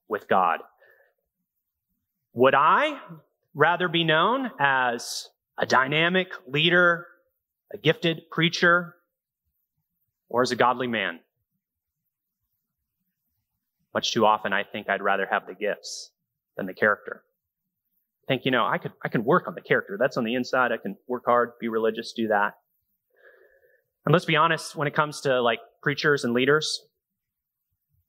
with 0.08 0.28
God. 0.28 0.60
Would 2.34 2.54
I 2.54 2.98
rather 3.54 3.88
be 3.88 4.04
known 4.04 4.50
as 4.58 5.28
a 5.58 5.66
dynamic 5.66 6.28
leader, 6.46 7.06
a 7.72 7.76
gifted 7.76 8.30
preacher, 8.30 8.94
or 10.28 10.42
as 10.42 10.50
a 10.50 10.56
godly 10.56 10.86
man? 10.86 11.20
Much 13.94 14.12
too 14.12 14.24
often, 14.24 14.54
I 14.54 14.64
think 14.64 14.88
I'd 14.88 15.02
rather 15.02 15.26
have 15.30 15.46
the 15.46 15.54
gifts 15.54 16.10
than 16.56 16.66
the 16.66 16.72
character. 16.72 17.22
I 18.24 18.26
think, 18.26 18.46
you 18.46 18.50
know, 18.50 18.64
I 18.64 18.78
could, 18.78 18.92
I 19.04 19.08
can 19.08 19.24
work 19.24 19.46
on 19.46 19.54
the 19.54 19.60
character. 19.60 19.98
That's 20.00 20.16
on 20.16 20.24
the 20.24 20.34
inside. 20.34 20.72
I 20.72 20.78
can 20.78 20.96
work 21.06 21.24
hard, 21.26 21.52
be 21.60 21.68
religious, 21.68 22.12
do 22.12 22.28
that. 22.28 22.54
And 24.04 24.12
let's 24.12 24.24
be 24.24 24.36
honest, 24.36 24.74
when 24.74 24.88
it 24.88 24.94
comes 24.94 25.20
to 25.22 25.40
like 25.40 25.60
preachers 25.82 26.24
and 26.24 26.34
leaders, 26.34 26.82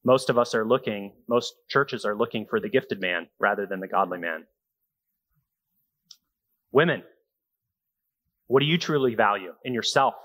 most 0.04 0.30
of 0.30 0.38
us 0.38 0.54
are 0.56 0.66
looking, 0.66 1.14
most 1.28 1.54
churches 1.70 2.04
are 2.04 2.16
looking 2.16 2.46
for 2.50 2.60
the 2.60 2.70
gifted 2.70 3.00
man 3.00 3.28
rather 3.40 3.66
than 3.66 3.80
the 3.80 3.88
godly 3.88 4.18
man. 4.18 4.46
Women, 6.72 7.04
what 8.48 8.60
do 8.60 8.66
you 8.66 8.78
truly 8.78 9.16
value 9.16 9.54
in 9.64 9.74
yourself 9.74 10.16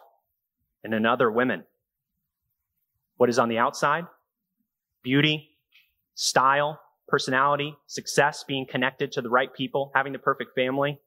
and 0.83 0.95
in 0.95 1.07
other 1.07 1.31
women? 1.31 1.65
What 3.17 3.29
is 3.29 3.39
on 3.39 3.49
the 3.49 3.59
outside? 3.59 4.07
Beauty, 5.03 5.51
style, 6.15 6.81
personality, 7.07 7.77
success, 7.87 8.45
being 8.47 8.67
connected 8.67 9.13
to 9.13 9.23
the 9.23 9.29
right 9.29 9.53
people, 9.53 9.93
having 9.95 10.13
the 10.13 10.19
perfect 10.19 10.55
family? 10.55 10.99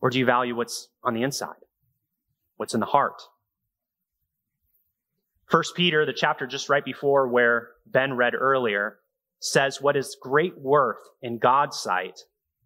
Or 0.00 0.10
do 0.10 0.18
you 0.18 0.26
value 0.26 0.56
what's 0.56 0.88
on 1.04 1.14
the 1.14 1.22
inside? 1.22 1.54
What's 2.62 2.74
in 2.74 2.80
the 2.80 2.86
heart? 2.86 3.20
First 5.50 5.74
Peter, 5.74 6.06
the 6.06 6.12
chapter 6.12 6.46
just 6.46 6.68
right 6.68 6.84
before 6.84 7.26
where 7.26 7.70
Ben 7.86 8.16
read 8.16 8.36
earlier, 8.36 9.00
says 9.40 9.80
what 9.80 9.96
is 9.96 10.16
great 10.22 10.56
worth 10.56 11.00
in 11.22 11.38
God's 11.38 11.76
sight 11.76 12.20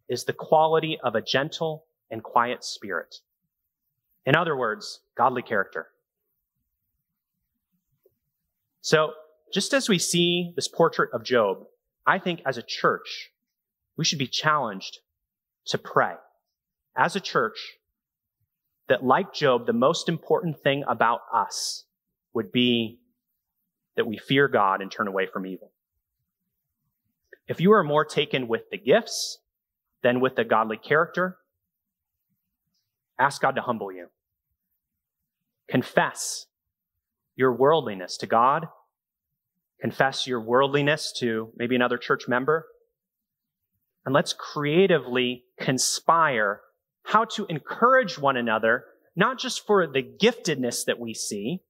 is 0.07 0.25
the 0.25 0.35
quality 0.35 0.99
of 1.03 1.15
a 1.15 1.23
gentle 1.23 1.87
and 2.11 2.23
quiet 2.23 2.63
spirit. 2.63 3.23
In 4.27 4.37
other 4.37 4.55
words, 4.55 5.01
godly 5.17 5.41
character. 5.41 5.87
So, 8.83 9.15
just 9.51 9.73
as 9.73 9.89
we 9.89 9.99
see 9.99 10.53
this 10.57 10.69
portrait 10.69 11.09
of 11.15 11.25
Job, 11.25 11.65
I 12.07 12.19
think 12.19 12.43
as 12.45 12.59
a 12.59 12.63
church, 12.63 13.31
we 13.97 14.05
should 14.05 14.19
be 14.19 14.27
challenged 14.27 14.99
to 15.69 15.79
pray 15.79 16.17
as 16.95 17.17
a 17.17 17.21
church 17.21 17.79
that, 18.89 19.05
like 19.05 19.33
Job, 19.33 19.67
the 19.67 19.73
most 19.73 20.09
important 20.09 20.63
thing 20.63 20.85
about 20.89 21.21
us 21.33 21.85
would 22.33 22.53
be 22.53 23.01
that 23.97 24.07
we 24.07 24.19
fear 24.19 24.49
God 24.49 24.81
and 24.81 24.91
turn 24.91 25.09
away 25.09 25.27
from 25.27 25.47
evil. 25.47 25.73
If 27.49 27.61
you 27.61 27.73
are 27.73 27.85
more 27.85 28.05
taken 28.05 28.49
with 28.49 28.71
the 28.71 28.79
gifts 28.79 29.39
than 30.03 30.21
with 30.21 30.37
the 30.37 30.45
godly 30.45 30.77
character, 30.77 31.39
ask 33.19 33.41
God 33.41 33.57
to 33.57 33.63
humble 33.63 33.93
you. 33.93 34.09
Confess 35.69 36.47
your 37.35 37.53
worldliness 37.53 38.17
to 38.19 38.27
God. 38.27 38.67
Confess 39.81 40.27
your 40.27 40.41
worldliness 40.41 41.13
to 41.19 41.51
maybe 41.57 41.75
another 41.75 41.99
church 41.99 42.29
member. 42.29 42.67
And 44.05 44.15
let's 44.15 44.33
creatively 44.33 45.45
conspire 45.59 46.61
how 47.07 47.25
to 47.25 47.47
encourage 47.49 48.19
one 48.19 48.37
another, 48.37 48.85
not 49.15 49.39
just 49.39 49.65
for 49.65 49.87
the 49.87 50.03
giftedness 50.03 50.85
that 50.87 50.99
we 50.99 51.15
see. 51.15 51.61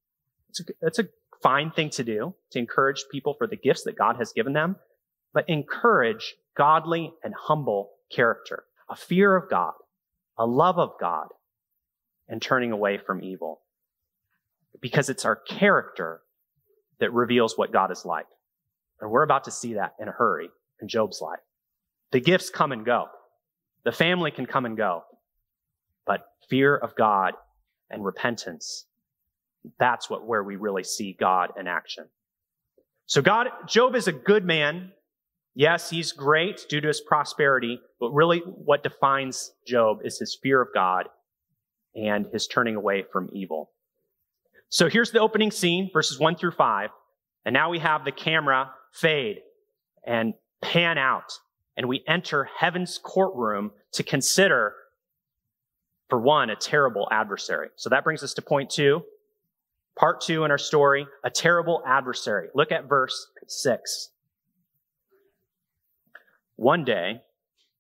It's 0.80 0.98
a, 0.98 1.02
a 1.02 1.08
fine 1.42 1.70
thing 1.70 1.90
to 1.90 2.02
do, 2.02 2.34
to 2.52 2.58
encourage 2.58 3.04
people 3.12 3.34
for 3.34 3.46
the 3.46 3.56
gifts 3.56 3.84
that 3.84 3.98
God 3.98 4.16
has 4.16 4.32
given 4.32 4.54
them, 4.54 4.76
but 5.34 5.48
encourage 5.48 6.36
godly 6.56 7.12
and 7.22 7.34
humble 7.34 7.90
character, 8.10 8.64
a 8.88 8.96
fear 8.96 9.36
of 9.36 9.50
God, 9.50 9.74
a 10.38 10.46
love 10.46 10.78
of 10.78 10.92
God, 10.98 11.28
and 12.28 12.40
turning 12.40 12.72
away 12.72 12.96
from 12.96 13.22
evil. 13.22 13.60
Because 14.80 15.10
it's 15.10 15.26
our 15.26 15.36
character 15.36 16.22
that 16.98 17.12
reveals 17.12 17.58
what 17.58 17.72
God 17.72 17.90
is 17.90 18.06
like. 18.06 18.26
And 19.02 19.10
we're 19.10 19.22
about 19.22 19.44
to 19.44 19.50
see 19.50 19.74
that 19.74 19.94
in 20.00 20.08
a 20.08 20.12
hurry 20.12 20.48
in 20.80 20.88
Job's 20.88 21.20
life. 21.20 21.40
The 22.12 22.20
gifts 22.20 22.48
come 22.48 22.72
and 22.72 22.86
go. 22.86 23.08
The 23.84 23.92
family 23.92 24.30
can 24.30 24.46
come 24.46 24.64
and 24.64 24.76
go. 24.76 25.04
But 26.06 26.26
fear 26.48 26.76
of 26.76 26.94
God 26.96 27.34
and 27.90 28.04
repentance, 28.04 28.86
that's 29.78 30.08
what 30.08 30.26
where 30.26 30.42
we 30.42 30.56
really 30.56 30.84
see 30.84 31.16
God 31.18 31.52
in 31.58 31.66
action. 31.66 32.06
So 33.06 33.22
God, 33.22 33.48
Job 33.66 33.94
is 33.94 34.08
a 34.08 34.12
good 34.12 34.44
man. 34.44 34.92
Yes, 35.54 35.90
he's 35.90 36.12
great 36.12 36.66
due 36.68 36.80
to 36.80 36.88
his 36.88 37.00
prosperity, 37.00 37.80
but 37.98 38.10
really 38.10 38.40
what 38.40 38.82
defines 38.82 39.52
Job 39.66 40.00
is 40.04 40.18
his 40.18 40.38
fear 40.42 40.60
of 40.60 40.68
God 40.74 41.08
and 41.94 42.26
his 42.32 42.46
turning 42.46 42.76
away 42.76 43.04
from 43.10 43.30
evil. 43.32 43.70
So 44.68 44.88
here's 44.88 45.12
the 45.12 45.20
opening 45.20 45.50
scene, 45.50 45.90
verses 45.92 46.18
one 46.18 46.36
through 46.36 46.50
five. 46.50 46.90
And 47.44 47.54
now 47.54 47.70
we 47.70 47.78
have 47.78 48.04
the 48.04 48.12
camera 48.12 48.72
fade 48.92 49.38
and 50.04 50.34
pan 50.60 50.98
out 50.98 51.32
and 51.76 51.88
we 51.88 52.02
enter 52.08 52.48
heaven's 52.58 52.98
courtroom 52.98 53.70
to 53.92 54.02
consider, 54.02 54.74
for 56.08 56.20
one, 56.20 56.50
a 56.50 56.56
terrible 56.56 57.08
adversary. 57.10 57.68
So 57.76 57.90
that 57.90 58.04
brings 58.04 58.22
us 58.22 58.34
to 58.34 58.42
point 58.42 58.70
two. 58.70 59.02
Part 59.98 60.20
two 60.20 60.44
in 60.44 60.50
our 60.50 60.58
story, 60.58 61.06
a 61.24 61.30
terrible 61.30 61.82
adversary. 61.86 62.48
Look 62.54 62.70
at 62.70 62.88
verse 62.88 63.28
six. 63.46 64.10
One 66.56 66.84
day, 66.84 67.22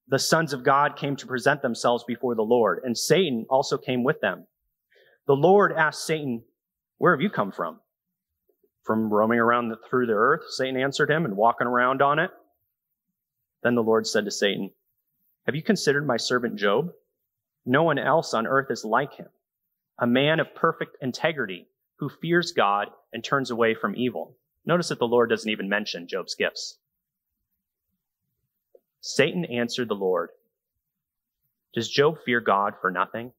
the 0.08 0.18
sons 0.18 0.52
of 0.52 0.62
God 0.62 0.96
came 0.96 1.16
to 1.16 1.26
present 1.26 1.62
themselves 1.62 2.04
before 2.04 2.34
the 2.34 2.42
Lord, 2.42 2.80
and 2.84 2.96
Satan 2.96 3.46
also 3.50 3.76
came 3.76 4.04
with 4.04 4.20
them. 4.20 4.46
The 5.26 5.34
Lord 5.34 5.72
asked 5.72 6.06
Satan, 6.06 6.44
Where 6.98 7.12
have 7.12 7.20
you 7.20 7.30
come 7.30 7.52
from? 7.52 7.80
From 8.84 9.12
roaming 9.12 9.40
around 9.40 9.68
the, 9.68 9.76
through 9.90 10.06
the 10.06 10.12
earth, 10.12 10.42
Satan 10.50 10.80
answered 10.80 11.10
him, 11.10 11.24
and 11.24 11.36
walking 11.36 11.66
around 11.66 12.02
on 12.02 12.18
it. 12.20 12.30
Then 13.62 13.74
the 13.74 13.82
Lord 13.82 14.06
said 14.06 14.24
to 14.26 14.30
Satan, 14.30 14.70
Have 15.46 15.56
you 15.56 15.62
considered 15.62 16.06
my 16.06 16.16
servant 16.16 16.56
Job? 16.56 16.92
No 17.66 17.82
one 17.82 17.98
else 17.98 18.32
on 18.32 18.46
earth 18.46 18.70
is 18.70 18.84
like 18.84 19.14
him, 19.14 19.28
a 19.98 20.06
man 20.06 20.38
of 20.38 20.54
perfect 20.54 20.96
integrity 21.02 21.66
who 21.96 22.08
fears 22.08 22.52
God 22.52 22.88
and 23.12 23.24
turns 23.24 23.50
away 23.50 23.74
from 23.74 23.96
evil. 23.96 24.36
Notice 24.64 24.88
that 24.88 25.00
the 25.00 25.08
Lord 25.08 25.30
doesn't 25.30 25.50
even 25.50 25.68
mention 25.68 26.06
Job's 26.06 26.36
gifts. 26.36 26.78
Satan 29.00 29.44
answered 29.44 29.88
the 29.88 29.94
Lord, 29.94 30.30
Does 31.74 31.88
Job 31.88 32.18
fear 32.24 32.40
God 32.40 32.74
for 32.80 32.90
nothing? 32.90 33.32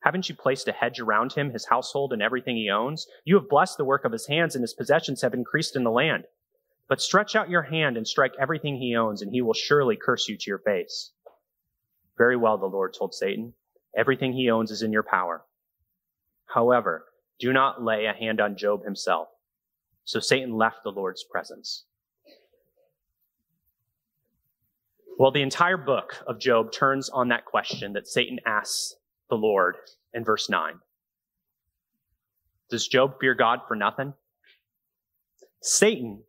Haven't 0.00 0.28
you 0.28 0.34
placed 0.34 0.68
a 0.68 0.72
hedge 0.72 1.00
around 1.00 1.32
him, 1.32 1.50
his 1.50 1.66
household, 1.66 2.12
and 2.12 2.22
everything 2.22 2.56
he 2.56 2.70
owns? 2.70 3.06
You 3.24 3.36
have 3.36 3.48
blessed 3.48 3.78
the 3.78 3.84
work 3.84 4.04
of 4.04 4.12
his 4.12 4.26
hands, 4.26 4.54
and 4.54 4.62
his 4.62 4.74
possessions 4.74 5.22
have 5.22 5.34
increased 5.34 5.76
in 5.76 5.84
the 5.84 5.90
land. 5.90 6.24
But 6.88 7.02
stretch 7.02 7.36
out 7.36 7.50
your 7.50 7.62
hand 7.62 7.96
and 7.96 8.06
strike 8.06 8.32
everything 8.40 8.76
he 8.76 8.96
owns, 8.96 9.22
and 9.22 9.32
he 9.32 9.42
will 9.42 9.54
surely 9.54 9.96
curse 9.96 10.28
you 10.28 10.36
to 10.36 10.50
your 10.50 10.60
face. 10.60 11.10
Very 12.18 12.36
well, 12.36 12.58
the 12.58 12.66
Lord 12.66 12.92
told 12.92 13.14
Satan. 13.14 13.54
Everything 13.96 14.32
he 14.32 14.50
owns 14.50 14.72
is 14.72 14.82
in 14.82 14.92
your 14.92 15.04
power. 15.04 15.44
However, 16.46 17.04
do 17.38 17.52
not 17.52 17.82
lay 17.82 18.06
a 18.06 18.12
hand 18.12 18.40
on 18.40 18.56
Job 18.56 18.84
himself. 18.84 19.28
So 20.04 20.18
Satan 20.18 20.56
left 20.56 20.82
the 20.82 20.90
Lord's 20.90 21.22
presence. 21.22 21.84
Well, 25.18 25.30
the 25.30 25.42
entire 25.42 25.76
book 25.76 26.16
of 26.26 26.40
Job 26.40 26.72
turns 26.72 27.08
on 27.08 27.28
that 27.28 27.44
question 27.44 27.92
that 27.92 28.08
Satan 28.08 28.38
asks 28.46 28.94
the 29.28 29.36
Lord 29.36 29.76
in 30.12 30.24
verse 30.24 30.48
9. 30.48 30.74
Does 32.70 32.86
Job 32.86 33.14
fear 33.20 33.34
God 33.34 33.60
for 33.66 33.74
nothing? 33.74 34.14
Satan 35.60 36.22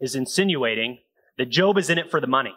is 0.00 0.14
insinuating 0.14 0.98
that 1.36 1.50
Job 1.50 1.78
is 1.78 1.90
in 1.90 1.98
it 1.98 2.10
for 2.10 2.20
the 2.20 2.26
money. 2.26 2.54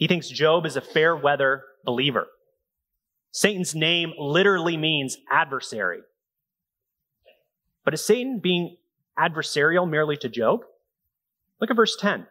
He 0.00 0.08
thinks 0.08 0.30
Job 0.30 0.64
is 0.64 0.76
a 0.76 0.80
fair 0.80 1.14
weather 1.14 1.62
believer. 1.84 2.26
Satan's 3.32 3.74
name 3.74 4.14
literally 4.18 4.78
means 4.78 5.18
adversary. 5.30 6.00
But 7.84 7.92
is 7.92 8.02
Satan 8.02 8.38
being 8.38 8.78
adversarial 9.18 9.88
merely 9.88 10.16
to 10.16 10.30
Job? 10.30 10.60
Look 11.60 11.70
at 11.70 11.76
verse 11.76 11.98
10. 12.00 12.26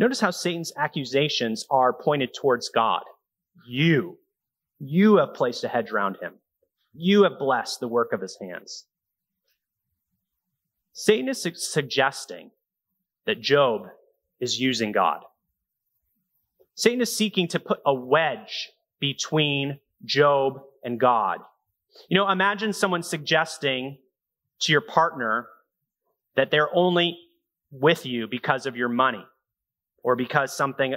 Notice 0.00 0.18
how 0.18 0.32
Satan's 0.32 0.72
accusations 0.76 1.64
are 1.70 1.92
pointed 1.92 2.34
towards 2.34 2.70
God. 2.70 3.02
You, 3.68 4.18
you 4.80 5.18
have 5.18 5.34
placed 5.34 5.62
a 5.62 5.68
hedge 5.68 5.92
around 5.92 6.18
him. 6.20 6.34
You 6.92 7.22
have 7.22 7.38
blessed 7.38 7.78
the 7.78 7.88
work 7.88 8.12
of 8.12 8.20
his 8.20 8.36
hands. 8.40 8.84
Satan 10.92 11.28
is 11.28 11.40
su- 11.40 11.54
suggesting 11.54 12.50
that 13.26 13.40
Job 13.40 13.82
is 14.40 14.58
using 14.58 14.90
God. 14.90 15.20
Satan 16.78 17.00
is 17.00 17.14
seeking 17.14 17.48
to 17.48 17.58
put 17.58 17.80
a 17.84 17.92
wedge 17.92 18.70
between 19.00 19.80
Job 20.04 20.60
and 20.84 21.00
God. 21.00 21.40
You 22.08 22.16
know, 22.16 22.30
imagine 22.30 22.72
someone 22.72 23.02
suggesting 23.02 23.98
to 24.60 24.70
your 24.70 24.80
partner 24.80 25.48
that 26.36 26.52
they're 26.52 26.72
only 26.72 27.18
with 27.72 28.06
you 28.06 28.28
because 28.28 28.64
of 28.64 28.76
your 28.76 28.88
money 28.88 29.26
or 30.04 30.14
because 30.14 30.56
something 30.56 30.94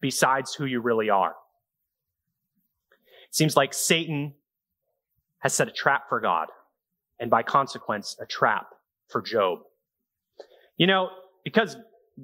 besides 0.00 0.54
who 0.54 0.66
you 0.66 0.80
really 0.80 1.10
are. 1.10 1.34
It 3.28 3.34
seems 3.34 3.56
like 3.56 3.74
Satan 3.74 4.34
has 5.40 5.52
set 5.52 5.66
a 5.66 5.72
trap 5.72 6.08
for 6.08 6.20
God, 6.20 6.46
and 7.18 7.28
by 7.28 7.42
consequence, 7.42 8.16
a 8.20 8.26
trap 8.26 8.68
for 9.08 9.20
Job. 9.20 9.58
You 10.76 10.86
know, 10.86 11.08
because 11.42 11.76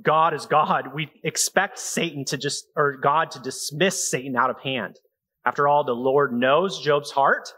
God 0.03 0.35
is 0.35 0.47
God, 0.47 0.95
we 0.95 1.11
expect 1.25 1.79
Satan 1.79 2.25
to 2.27 2.37
just, 2.37 2.67
or 2.77 2.97
God 2.97 3.33
to 3.33 3.41
dismiss 3.41 4.09
Satan 4.09 4.37
out 4.37 4.51
of 4.51 4.61
hand. 4.61 4.97
After 5.45 5.67
all, 5.67 5.85
the 5.85 5.93
Lord 5.93 6.33
knows 6.33 6.81
Job's 6.81 7.11
heart. 7.11 7.53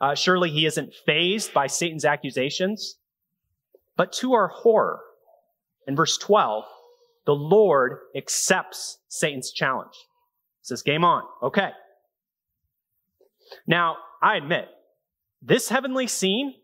Uh, 0.00 0.14
surely 0.14 0.50
he 0.50 0.66
isn't 0.66 0.94
fazed 1.06 1.54
by 1.54 1.66
Satan's 1.66 2.04
accusations. 2.04 2.96
But 3.96 4.12
to 4.14 4.32
our 4.32 4.48
horror, 4.48 5.00
in 5.86 5.96
verse 5.96 6.16
12, 6.18 6.64
the 7.26 7.34
Lord 7.34 7.98
accepts 8.16 8.98
Satan's 9.08 9.52
challenge. 9.52 9.94
He 9.94 10.64
says, 10.64 10.82
Game 10.82 11.04
on. 11.04 11.22
Okay. 11.42 11.70
Now, 13.66 13.96
I 14.22 14.36
admit, 14.36 14.66
this 15.42 15.68
heavenly 15.68 16.06
scene, 16.06 16.54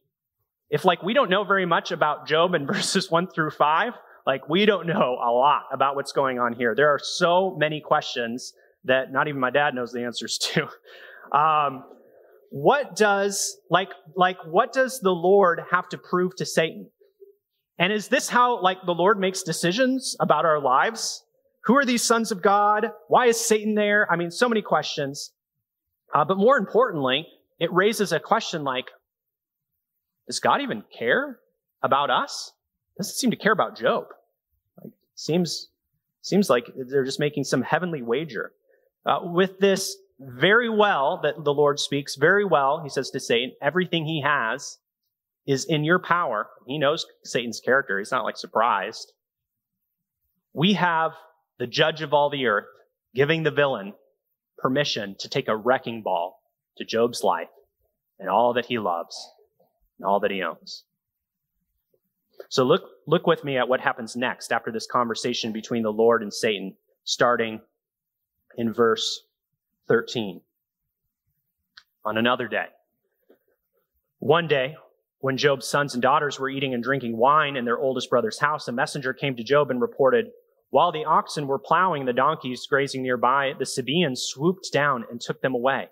if 0.71 0.85
like 0.85 1.03
we 1.03 1.15
don't 1.15 1.31
know 1.31 1.45
very 1.45 1.67
much 1.67 1.91
about 1.91 2.27
Job 2.27 2.55
in 2.55 2.67
verses 2.67 3.11
1 3.11 3.29
through 3.29 3.51
5, 3.51 3.93
like 4.27 4.49
we 4.49 4.67
don't 4.67 4.87
know 4.87 5.19
a 5.23 5.31
lot 5.31 5.65
about 5.73 5.95
what's 5.95 6.13
going 6.13 6.39
on 6.39 6.53
here. 6.53 6.75
There 6.75 6.91
are 6.91 6.99
so 7.01 7.57
many 7.59 7.81
questions 7.81 8.53
that 8.85 9.13
not 9.13 9.29
even 9.29 9.41
my 9.41 9.51
dad 9.51 9.75
knows 9.75 9.93
the 9.93 10.05
answers 10.05 10.39
to. 10.55 10.69
Um, 11.37 11.85
what 12.51 12.97
does 12.97 13.57
like 13.71 13.91
like 14.15 14.39
what 14.45 14.73
does 14.73 15.01
the 15.01 15.13
Lord 15.13 15.61
have 15.71 15.89
to 15.91 15.99
prove 15.99 16.37
to 16.37 16.47
Satan? 16.47 16.91
And 17.79 17.93
is 17.93 18.09
this 18.09 18.29
how 18.29 18.63
like 18.63 18.79
the 18.87 18.95
Lord 18.95 19.19
makes 19.19 19.43
decisions 19.43 20.17
about 20.21 20.45
our 20.45 20.61
lives? 20.61 21.23
Who 21.65 21.77
are 21.77 21.85
these 21.85 22.03
sons 22.03 22.31
of 22.31 22.43
God? 22.43 22.93
Why 23.09 23.27
is 23.27 23.41
Satan 23.41 23.75
there? 23.75 24.11
I 24.11 24.17
mean, 24.17 24.31
so 24.31 24.49
many 24.49 24.63
questions. 24.63 25.33
Uh, 26.15 26.25
but 26.25 26.39
more 26.39 26.57
importantly, 26.57 27.27
it 27.59 27.73
raises 27.73 28.13
a 28.13 28.21
question 28.21 28.63
like, 28.63 28.87
does 30.27 30.39
God 30.39 30.61
even 30.61 30.85
care 30.97 31.41
about 31.83 32.09
us? 32.11 32.53
Doesn't 32.97 33.15
seem 33.15 33.31
to 33.31 33.37
care 33.37 33.53
about 33.53 33.79
Job. 33.79 34.07
Like, 34.83 34.93
seems, 35.15 35.69
seems 36.23 36.49
like 36.49 36.71
they're 36.75 37.05
just 37.05 37.21
making 37.21 37.45
some 37.45 37.63
heavenly 37.63 38.03
wager. 38.03 38.53
Uh, 39.05 39.21
with 39.23 39.59
this 39.59 39.97
very 40.19 40.69
well 40.69 41.21
that 41.23 41.45
the 41.45 41.53
Lord 41.53 41.79
speaks, 41.79 42.17
very 42.17 42.45
well, 42.45 42.81
he 42.83 42.89
says 42.89 43.11
to 43.11 43.21
Satan, 43.21 43.53
everything 43.61 44.07
he 44.07 44.23
has 44.23 44.79
is 45.47 45.65
in 45.65 45.85
your 45.85 45.99
power. 45.99 46.49
He 46.67 46.79
knows 46.79 47.07
Satan's 47.25 47.61
character. 47.61 47.99
He's 47.99 48.11
not 48.11 48.25
like 48.25 48.37
surprised. 48.37 49.13
We 50.53 50.73
have 50.73 51.13
the 51.59 51.67
judge 51.67 52.03
of 52.03 52.13
all 52.13 52.31
the 52.31 52.47
earth 52.47 52.67
giving 53.15 53.43
the 53.43 53.51
villain 53.51 53.95
permission 54.59 55.17
to 55.19 55.29
take 55.29 55.49
a 55.49 55.57
wrecking 55.57 56.03
ball 56.03 56.41
to 56.79 56.85
Job's 56.85 57.23
life 57.23 57.49
and 58.19 58.29
all 58.29 58.55
that 58.55 58.67
he 58.67 58.79
loves 58.79 59.17
and 59.99 60.07
all 60.07 60.21
that 60.21 60.31
he 60.31 60.43
owns. 60.43 60.85
So 62.49 62.65
look, 62.65 62.83
look 63.07 63.27
with 63.27 63.45
me 63.45 63.57
at 63.59 63.69
what 63.69 63.81
happens 63.81 64.17
next 64.17 64.53
after 64.53 64.71
this 64.71 64.87
conversation 64.87 65.53
between 65.53 65.83
the 65.83 65.93
Lord 65.93 66.23
and 66.23 66.33
Satan, 66.33 66.77
starting 67.05 67.61
in 68.57 68.73
verse 68.73 69.23
13. 69.89 70.41
On 72.05 72.17
another 72.17 72.47
day, 72.47 72.67
one 74.19 74.47
day, 74.47 74.77
when 75.19 75.37
Job's 75.37 75.67
sons 75.67 75.95
and 75.95 76.03
daughters 76.03 76.39
were 76.39 76.49
eating 76.49 76.73
and 76.73 76.83
drinking 76.83 77.17
wine 77.17 77.57
in 77.57 77.65
their 77.65 77.79
oldest 77.79 78.11
brother's 78.11 78.39
house, 78.39 78.69
a 78.69 78.73
messenger 78.73 79.13
came 79.13 79.35
to 79.37 79.43
Job 79.43 79.71
and 79.71 79.81
reported, 79.81 80.27
While 80.71 80.93
the 80.93 81.05
oxen 81.05 81.47
were 81.47 81.59
plowing 81.59 82.05
the 82.05 82.13
donkeys 82.13 82.67
grazing 82.67 83.03
nearby, 83.03 83.55
the 83.59 83.67
Sabaeans 83.67 84.23
swooped 84.23 84.73
down 84.73 85.05
and 85.11 85.21
took 85.21 85.41
them 85.43 85.55
away. 85.55 85.89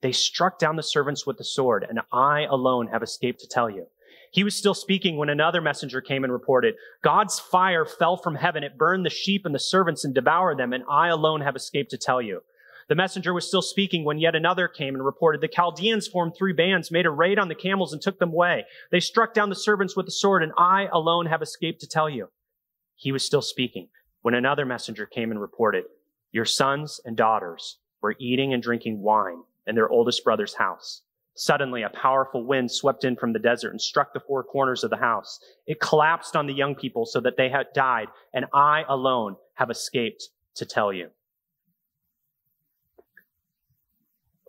They 0.00 0.12
struck 0.12 0.58
down 0.58 0.76
the 0.76 0.82
servants 0.82 1.26
with 1.26 1.38
the 1.38 1.44
sword, 1.44 1.86
and 1.88 2.00
I 2.12 2.46
alone 2.50 2.88
have 2.88 3.02
escaped 3.02 3.40
to 3.40 3.48
tell 3.48 3.70
you. 3.70 3.86
He 4.32 4.44
was 4.44 4.56
still 4.56 4.72
speaking 4.72 5.18
when 5.18 5.28
another 5.28 5.60
messenger 5.60 6.00
came 6.00 6.24
and 6.24 6.32
reported, 6.32 6.74
God's 7.02 7.38
fire 7.38 7.84
fell 7.84 8.16
from 8.16 8.36
heaven. 8.36 8.64
It 8.64 8.78
burned 8.78 9.04
the 9.04 9.10
sheep 9.10 9.44
and 9.44 9.54
the 9.54 9.58
servants 9.58 10.06
and 10.06 10.14
devoured 10.14 10.58
them, 10.58 10.72
and 10.72 10.82
I 10.90 11.08
alone 11.08 11.42
have 11.42 11.54
escaped 11.54 11.90
to 11.90 11.98
tell 11.98 12.22
you. 12.22 12.40
The 12.88 12.94
messenger 12.94 13.34
was 13.34 13.46
still 13.46 13.60
speaking 13.60 14.04
when 14.04 14.18
yet 14.18 14.34
another 14.34 14.68
came 14.68 14.94
and 14.94 15.04
reported, 15.04 15.42
The 15.42 15.48
Chaldeans 15.48 16.08
formed 16.08 16.32
three 16.34 16.54
bands, 16.54 16.90
made 16.90 17.04
a 17.04 17.10
raid 17.10 17.38
on 17.38 17.48
the 17.48 17.54
camels, 17.54 17.92
and 17.92 18.00
took 18.00 18.18
them 18.18 18.32
away. 18.32 18.64
They 18.90 19.00
struck 19.00 19.34
down 19.34 19.50
the 19.50 19.54
servants 19.54 19.94
with 19.94 20.06
the 20.06 20.12
sword, 20.12 20.42
and 20.42 20.52
I 20.56 20.88
alone 20.90 21.26
have 21.26 21.42
escaped 21.42 21.82
to 21.82 21.86
tell 21.86 22.08
you. 22.08 22.30
He 22.96 23.12
was 23.12 23.24
still 23.24 23.42
speaking 23.42 23.88
when 24.22 24.32
another 24.32 24.64
messenger 24.64 25.04
came 25.04 25.30
and 25.30 25.42
reported, 25.42 25.84
Your 26.32 26.46
sons 26.46 27.02
and 27.04 27.18
daughters 27.18 27.78
were 28.00 28.16
eating 28.18 28.54
and 28.54 28.62
drinking 28.62 29.02
wine 29.02 29.42
in 29.66 29.74
their 29.74 29.90
oldest 29.90 30.24
brother's 30.24 30.54
house. 30.54 31.02
Suddenly, 31.34 31.82
a 31.82 31.88
powerful 31.88 32.44
wind 32.44 32.70
swept 32.70 33.04
in 33.04 33.16
from 33.16 33.32
the 33.32 33.38
desert 33.38 33.70
and 33.70 33.80
struck 33.80 34.12
the 34.12 34.20
four 34.20 34.44
corners 34.44 34.84
of 34.84 34.90
the 34.90 34.96
house. 34.96 35.40
It 35.66 35.80
collapsed 35.80 36.36
on 36.36 36.46
the 36.46 36.52
young 36.52 36.74
people 36.74 37.06
so 37.06 37.20
that 37.20 37.36
they 37.38 37.48
had 37.48 37.68
died, 37.74 38.08
and 38.34 38.46
I 38.52 38.84
alone 38.86 39.36
have 39.54 39.70
escaped 39.70 40.28
to 40.56 40.66
tell 40.66 40.92
you. 40.92 41.08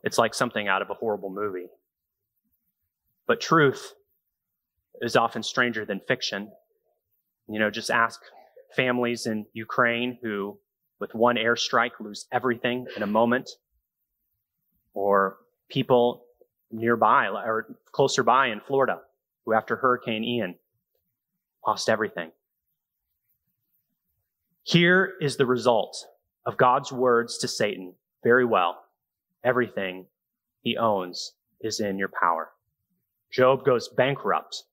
It's 0.03 0.17
like 0.17 0.33
something 0.33 0.67
out 0.67 0.81
of 0.81 0.89
a 0.89 0.93
horrible 0.93 1.29
movie. 1.29 1.69
But 3.25 3.39
truth 3.39 3.93
is 5.01 5.15
often 5.15 5.43
stranger 5.43 5.85
than 5.85 6.01
fiction. 6.01 6.51
You 7.47 7.59
know, 7.59 7.69
just 7.69 7.89
ask 7.89 8.19
families 8.75 9.25
in 9.25 9.45
Ukraine 9.53 10.17
who, 10.21 10.59
with 10.99 11.15
one 11.15 11.37
airstrike, 11.37 12.01
lose 12.01 12.27
everything 12.31 12.87
in 12.97 13.03
a 13.03 13.07
moment 13.07 13.49
or 14.93 15.37
people 15.69 16.25
nearby 16.73 17.27
or 17.27 17.77
closer 17.91 18.23
by 18.23 18.47
in 18.47 18.59
Florida 18.59 18.99
who, 19.45 19.53
after 19.53 19.75
Hurricane 19.75 20.23
Ian, 20.23 20.55
lost 21.65 21.89
everything. 21.89 22.31
Here 24.63 25.13
is 25.21 25.37
the 25.37 25.45
result 25.45 26.05
of 26.45 26.57
God's 26.57 26.91
words 26.91 27.37
to 27.39 27.47
Satan. 27.47 27.93
Very 28.23 28.45
well. 28.45 28.83
Everything 29.43 30.05
he 30.61 30.77
owns 30.77 31.33
is 31.61 31.79
in 31.79 31.97
your 31.97 32.09
power. 32.19 32.49
Job 33.31 33.65
goes 33.65 33.89
bankrupt 33.89 34.63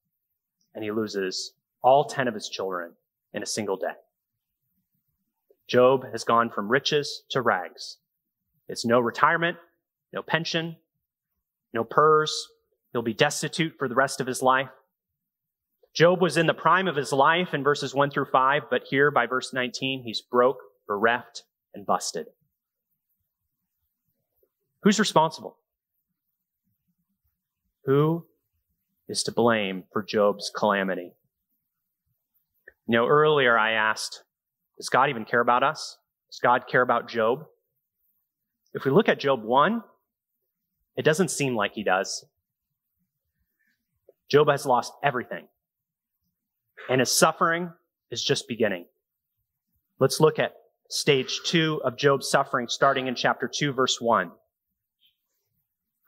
and 0.73 0.83
he 0.83 0.91
loses 0.91 1.53
all 1.81 2.05
10 2.05 2.27
of 2.27 2.33
his 2.33 2.47
children 2.47 2.91
in 3.33 3.43
a 3.43 3.47
single 3.47 3.75
day. 3.75 3.93
Job 5.67 6.09
has 6.11 6.23
gone 6.23 6.49
from 6.49 6.69
riches 6.69 7.23
to 7.29 7.41
rags. 7.41 7.97
It's 8.67 8.85
no 8.85 8.99
retirement, 8.99 9.57
no 10.13 10.21
pension, 10.21 10.75
no 11.73 11.83
PERS. 11.83 12.49
He'll 12.91 13.01
be 13.01 13.13
destitute 13.13 13.75
for 13.77 13.87
the 13.87 13.95
rest 13.95 14.19
of 14.19 14.27
his 14.27 14.41
life. 14.41 14.69
Job 15.93 16.21
was 16.21 16.37
in 16.37 16.47
the 16.47 16.53
prime 16.53 16.87
of 16.87 16.95
his 16.95 17.11
life 17.11 17.53
in 17.53 17.63
verses 17.63 17.93
1 17.93 18.11
through 18.11 18.27
5, 18.31 18.63
but 18.69 18.83
here 18.89 19.11
by 19.11 19.25
verse 19.25 19.53
19, 19.53 20.03
he's 20.03 20.21
broke, 20.21 20.59
bereft, 20.87 21.43
and 21.73 21.85
busted. 21.85 22.27
Who's 24.83 24.99
responsible? 24.99 25.57
Who 27.85 28.25
is 29.09 29.23
to 29.23 29.31
blame 29.31 29.83
for 29.91 30.01
Job's 30.01 30.51
calamity? 30.55 31.11
You 32.87 32.97
know, 32.97 33.07
earlier 33.07 33.57
I 33.57 33.71
asked, 33.71 34.23
does 34.77 34.89
God 34.89 35.09
even 35.09 35.25
care 35.25 35.41
about 35.41 35.63
us? 35.63 35.97
Does 36.29 36.39
God 36.39 36.67
care 36.67 36.81
about 36.81 37.09
Job? 37.09 37.45
If 38.73 38.85
we 38.85 38.91
look 38.91 39.09
at 39.09 39.19
Job 39.19 39.43
1, 39.43 39.83
it 40.97 41.03
doesn't 41.03 41.31
seem 41.31 41.55
like 41.55 41.73
he 41.73 41.83
does. 41.83 42.25
Job 44.29 44.49
has 44.49 44.65
lost 44.65 44.93
everything, 45.03 45.47
and 46.89 46.99
his 46.99 47.11
suffering 47.11 47.71
is 48.11 48.23
just 48.23 48.47
beginning. 48.47 48.85
Let's 49.99 50.19
look 50.19 50.39
at 50.39 50.53
stage 50.89 51.41
two 51.45 51.81
of 51.83 51.97
Job's 51.97 52.29
suffering, 52.29 52.67
starting 52.67 53.07
in 53.07 53.15
chapter 53.15 53.47
2, 53.47 53.73
verse 53.73 53.99
1. 53.99 54.31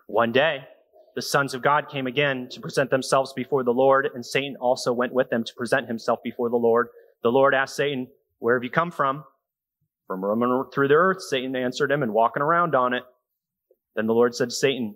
One 0.08 0.32
day, 0.32 0.66
the 1.16 1.22
sons 1.22 1.54
of 1.54 1.62
God 1.62 1.90
came 1.90 2.08
again 2.08 2.48
to 2.52 2.60
present 2.60 2.90
themselves 2.90 3.34
before 3.34 3.64
the 3.64 3.74
Lord, 3.74 4.10
and 4.14 4.26
Satan 4.26 4.56
also 4.60 4.92
went 4.92 5.14
with 5.14 5.30
them 5.30 5.44
to 5.44 5.54
present 5.56 5.88
himself 5.88 6.20
before 6.24 6.50
the 6.50 6.58
Lord. 6.58 6.88
The 7.22 7.32
Lord 7.32 7.54
asked 7.54 7.76
Satan, 7.76 8.08
Where 8.40 8.56
have 8.56 8.64
you 8.64 8.70
come 8.70 8.92
from? 8.92 9.24
From 10.08 10.24
roaming 10.24 10.66
through 10.74 10.90
the 10.90 10.96
earth, 10.96 11.22
Satan 11.22 11.56
answered 11.56 11.92
him, 11.92 12.04
and 12.04 12.14
walking 12.14 12.44
around 12.44 12.76
on 12.76 12.94
it. 12.94 13.04
Then 13.96 14.08
the 14.08 14.14
Lord 14.14 14.36
said 14.36 14.50
to 14.50 14.56
Satan, 14.56 14.96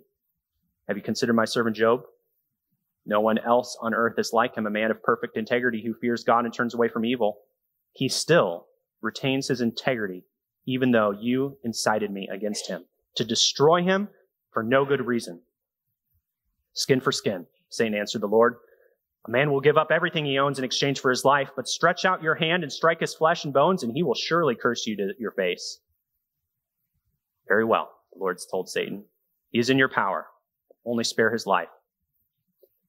Have 0.88 0.96
you 0.96 1.02
considered 1.02 1.34
my 1.34 1.44
servant 1.44 1.76
Job? 1.76 2.02
No 3.06 3.20
one 3.20 3.38
else 3.38 3.76
on 3.80 3.94
earth 3.94 4.18
is 4.18 4.32
like 4.32 4.54
him, 4.54 4.66
a 4.66 4.70
man 4.70 4.90
of 4.90 5.02
perfect 5.02 5.36
integrity 5.36 5.82
who 5.82 5.94
fears 5.94 6.24
God 6.24 6.44
and 6.44 6.52
turns 6.52 6.74
away 6.74 6.88
from 6.88 7.04
evil. 7.04 7.38
He 7.92 8.08
still 8.08 8.66
retains 9.00 9.48
his 9.48 9.60
integrity, 9.60 10.24
even 10.66 10.90
though 10.90 11.12
you 11.12 11.56
incited 11.64 12.10
me 12.10 12.28
against 12.30 12.68
him 12.68 12.84
to 13.14 13.24
destroy 13.24 13.82
him 13.82 14.08
for 14.52 14.62
no 14.62 14.84
good 14.84 15.06
reason. 15.06 15.40
Skin 16.74 17.00
for 17.00 17.12
skin, 17.12 17.46
Satan 17.70 17.94
answered 17.94 18.20
the 18.20 18.28
Lord. 18.28 18.56
A 19.26 19.30
man 19.30 19.50
will 19.50 19.60
give 19.60 19.76
up 19.76 19.90
everything 19.90 20.24
he 20.24 20.38
owns 20.38 20.58
in 20.58 20.64
exchange 20.64 21.00
for 21.00 21.10
his 21.10 21.24
life, 21.24 21.50
but 21.56 21.66
stretch 21.66 22.04
out 22.04 22.22
your 22.22 22.34
hand 22.34 22.62
and 22.62 22.72
strike 22.72 23.00
his 23.00 23.14
flesh 23.14 23.44
and 23.44 23.52
bones, 23.52 23.82
and 23.82 23.92
he 23.92 24.02
will 24.02 24.14
surely 24.14 24.54
curse 24.54 24.86
you 24.86 24.96
to 24.96 25.12
your 25.18 25.32
face. 25.32 25.80
Very 27.46 27.64
well. 27.64 27.97
The 28.18 28.24
Lord 28.24 28.38
told 28.50 28.68
Satan, 28.68 29.04
He 29.50 29.60
is 29.60 29.70
in 29.70 29.78
your 29.78 29.88
power. 29.88 30.26
Only 30.84 31.04
spare 31.04 31.30
his 31.30 31.46
life. 31.46 31.68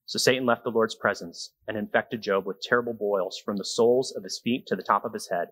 So 0.08 0.18
Satan 0.18 0.46
left 0.46 0.64
the 0.64 0.72
Lord's 0.72 0.96
presence 0.96 1.52
and 1.68 1.78
infected 1.78 2.22
Job 2.22 2.48
with 2.48 2.62
terrible 2.62 2.94
boils 2.94 3.40
from 3.44 3.58
the 3.58 3.66
soles 3.66 4.12
of 4.16 4.24
his 4.24 4.40
feet 4.44 4.66
to 4.68 4.76
the 4.76 4.82
top 4.82 5.06
of 5.06 5.14
his 5.14 5.30
head. 5.30 5.50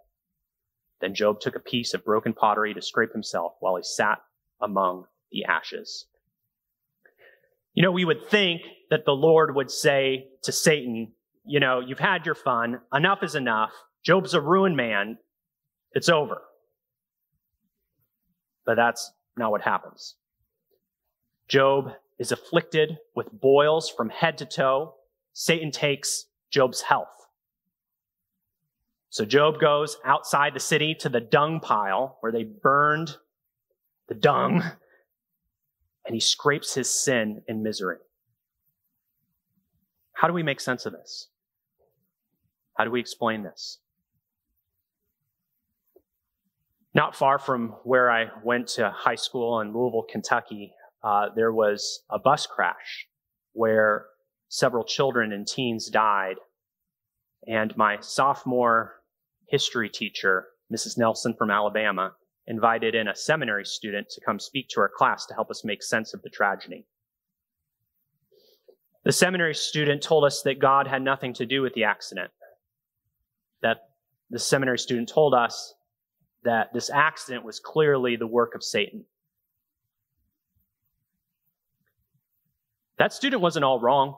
Then 1.00 1.14
Job 1.14 1.40
took 1.40 1.56
a 1.56 1.60
piece 1.60 1.94
of 1.94 2.04
broken 2.04 2.34
pottery 2.34 2.74
to 2.74 2.82
scrape 2.82 3.14
himself 3.14 3.54
while 3.60 3.76
he 3.76 3.84
sat 3.84 4.18
among 4.60 5.06
the 5.32 5.46
ashes. 5.46 6.08
You 7.76 7.84
know, 7.84 7.92
we 7.92 8.06
would 8.06 8.28
think 8.30 8.62
that 8.90 9.06
the 9.06 9.12
Lord 9.12 9.54
would 9.54 9.70
say 9.70 10.30
to 10.42 10.52
Satan, 10.52 11.12
you 11.46 11.60
know, 11.60 11.82
you've 11.82 12.00
had 12.00 12.26
your 12.26 12.34
fun. 12.34 12.80
Enough 12.92 13.22
is 13.22 13.36
enough. 13.36 13.74
Job's 14.04 14.34
a 14.34 14.42
ruined 14.42 14.76
man. 14.76 15.20
It's 15.92 16.10
over. 16.10 16.42
But 18.66 18.76
that's 18.76 19.12
not 19.38 19.52
what 19.52 19.62
happens. 19.62 20.16
Job 21.48 21.92
is 22.20 22.32
afflicted 22.32 22.98
with 23.16 23.32
boils 23.32 23.90
from 23.90 24.10
head 24.10 24.38
to 24.40 24.46
toe. 24.46 24.96
Satan 25.34 25.72
takes 25.72 26.26
Job's 26.50 26.82
health. 26.82 27.08
So 29.10 29.26
Job 29.26 29.60
goes 29.60 29.98
outside 30.06 30.54
the 30.54 30.60
city 30.60 30.96
to 30.96 31.10
the 31.10 31.22
dung 31.22 31.60
pile 31.60 32.18
where 32.20 32.32
they 32.32 32.44
burned 32.44 33.18
the 34.08 34.16
dung, 34.16 34.64
and 36.06 36.14
he 36.14 36.20
scrapes 36.20 36.74
his 36.74 36.90
sin 36.90 37.42
and 37.48 37.64
misery. 37.64 37.98
How 40.14 40.28
do 40.28 40.34
we 40.34 40.44
make 40.44 40.60
sense 40.60 40.86
of 40.86 40.94
this? 40.94 41.28
How 42.76 42.84
do 42.84 42.92
we 42.92 43.00
explain 43.00 43.44
this? 43.44 43.80
Not 46.98 47.16
far 47.16 47.38
from 47.38 47.76
where 47.84 48.10
I 48.10 48.26
went 48.44 48.70
to 48.70 48.90
high 48.90 49.16
school 49.16 49.62
in 49.62 49.72
Louisville, 49.72 50.08
Kentucky, 50.10 50.74
uh, 51.04 51.28
there 51.36 51.54
was 51.54 52.02
a 52.10 52.18
bus 52.18 52.48
crash 52.48 53.08
where 53.54 54.08
several 54.50 54.84
children 54.84 55.32
and 55.32 55.46
teens 55.48 55.92
died. 55.92 56.38
And 57.46 57.78
my 57.78 58.00
sophomore 58.00 58.96
history 59.48 59.90
teacher, 59.90 60.48
Mrs. 60.74 60.98
Nelson 60.98 61.36
from 61.38 61.52
Alabama, 61.52 62.14
invited 62.48 62.96
in 62.96 63.08
a 63.08 63.16
seminary 63.16 63.66
student 63.66 64.10
to 64.10 64.22
come 64.26 64.40
speak 64.40 64.68
to 64.70 64.80
our 64.80 64.90
class 64.90 65.28
to 65.28 65.36
help 65.36 65.52
us 65.52 65.64
make 65.64 65.84
sense 65.84 66.16
of 66.16 66.24
the 66.24 66.32
tragedy. 66.32 66.88
The 69.04 69.12
seminary 69.12 69.54
student 69.54 70.02
told 70.02 70.24
us 70.24 70.42
that 70.42 70.58
God 70.58 70.88
had 70.88 71.04
nothing 71.04 71.36
to 71.36 71.46
do 71.46 71.62
with 71.62 71.76
the 71.76 71.84
accident. 71.84 72.32
That 73.62 73.78
the 74.32 74.40
seminary 74.40 74.80
student 74.80 75.10
told 75.10 75.36
us 75.36 75.76
that 76.48 76.74
this 76.74 76.90
accident 76.90 77.44
was 77.44 77.60
clearly 77.60 78.16
the 78.16 78.26
work 78.26 78.56
of 78.56 78.64
Satan. 78.64 79.04
That 82.98 83.12
student 83.12 83.42
wasn't 83.42 83.66
all 83.66 83.82
wrong. 83.82 84.16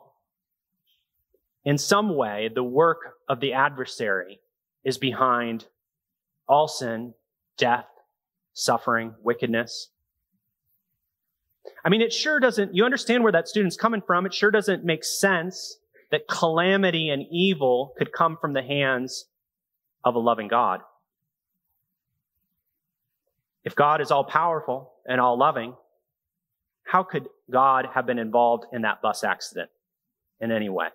In 1.66 1.80
some 1.80 2.16
way, 2.16 2.52
the 2.54 2.64
work 2.64 3.16
of 3.28 3.40
the 3.40 3.54
adversary 3.54 4.40
is 4.84 5.00
behind 5.00 5.66
all 6.48 6.68
sin, 6.68 7.16
death, 7.58 7.88
suffering, 8.54 9.16
wickedness. 9.24 9.90
I 11.84 11.90
mean, 11.90 12.02
it 12.02 12.14
sure 12.14 12.40
doesn't, 12.40 12.76
you 12.76 12.86
understand 12.86 13.24
where 13.24 13.32
that 13.32 13.48
student's 13.48 13.76
coming 13.76 14.04
from. 14.06 14.28
It 14.28 14.36
sure 14.36 14.52
doesn't 14.52 14.86
make 14.86 15.04
sense 15.04 15.78
that 16.12 16.28
calamity 16.28 17.10
and 17.10 17.26
evil 17.32 17.96
could 17.98 18.12
come 18.12 18.38
from 18.40 18.54
the 18.54 18.62
hands 18.62 19.26
of 20.04 20.14
a 20.14 20.20
loving 20.20 20.48
God. 20.48 20.82
If 23.64 23.76
God 23.76 24.02
is 24.02 24.12
all 24.12 24.24
powerful 24.24 24.94
and 25.06 25.20
all 25.20 25.38
loving, 25.38 25.76
how 26.84 27.04
could 27.04 27.28
God 27.52 27.88
have 27.94 28.06
been 28.06 28.20
involved 28.20 28.66
in 28.72 28.84
that 28.84 29.02
bus 29.02 29.24
accident 29.24 29.70
in 30.40 30.52
any 30.52 30.70
way? 30.70 30.88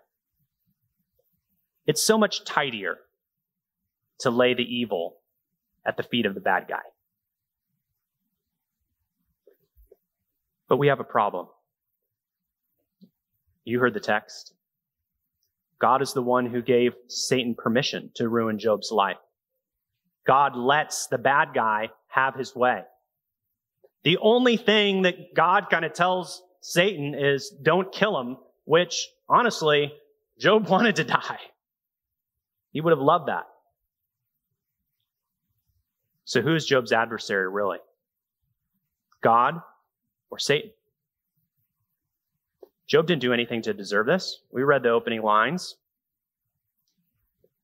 It's 1.86 2.02
so 2.02 2.16
much 2.16 2.44
tidier 2.44 2.96
to 4.20 4.30
lay 4.30 4.54
the 4.54 4.62
evil 4.62 5.16
at 5.86 5.96
the 5.96 6.02
feet 6.02 6.26
of 6.26 6.34
the 6.34 6.40
bad 6.40 6.66
guy. 6.68 6.80
But 10.68 10.78
we 10.78 10.88
have 10.88 11.00
a 11.00 11.04
problem. 11.04 11.46
You 13.64 13.80
heard 13.80 13.94
the 13.94 14.00
text. 14.00 14.54
God 15.78 16.00
is 16.00 16.12
the 16.12 16.22
one 16.22 16.46
who 16.46 16.62
gave 16.62 16.94
Satan 17.08 17.54
permission 17.54 18.10
to 18.16 18.28
ruin 18.28 18.58
Job's 18.58 18.90
life. 18.90 19.18
God 20.26 20.56
lets 20.56 21.06
the 21.06 21.18
bad 21.18 21.48
guy 21.54 21.90
have 22.14 22.34
his 22.34 22.54
way. 22.54 22.82
The 24.04 24.18
only 24.18 24.56
thing 24.56 25.02
that 25.02 25.34
God 25.34 25.68
kind 25.70 25.84
of 25.84 25.92
tells 25.92 26.42
Satan 26.60 27.14
is 27.14 27.50
don't 27.50 27.92
kill 27.92 28.18
him, 28.20 28.36
which 28.64 29.08
honestly, 29.28 29.92
Job 30.38 30.68
wanted 30.68 30.96
to 30.96 31.04
die. 31.04 31.38
He 32.72 32.80
would 32.80 32.90
have 32.90 33.00
loved 33.00 33.28
that. 33.28 33.44
So 36.24 36.40
who's 36.40 36.64
Job's 36.64 36.92
adversary 36.92 37.48
really? 37.48 37.78
God 39.22 39.60
or 40.30 40.38
Satan? 40.38 40.70
Job 42.86 43.06
didn't 43.06 43.22
do 43.22 43.32
anything 43.32 43.62
to 43.62 43.74
deserve 43.74 44.06
this. 44.06 44.40
We 44.50 44.62
read 44.62 44.82
the 44.82 44.90
opening 44.90 45.22
lines. 45.22 45.76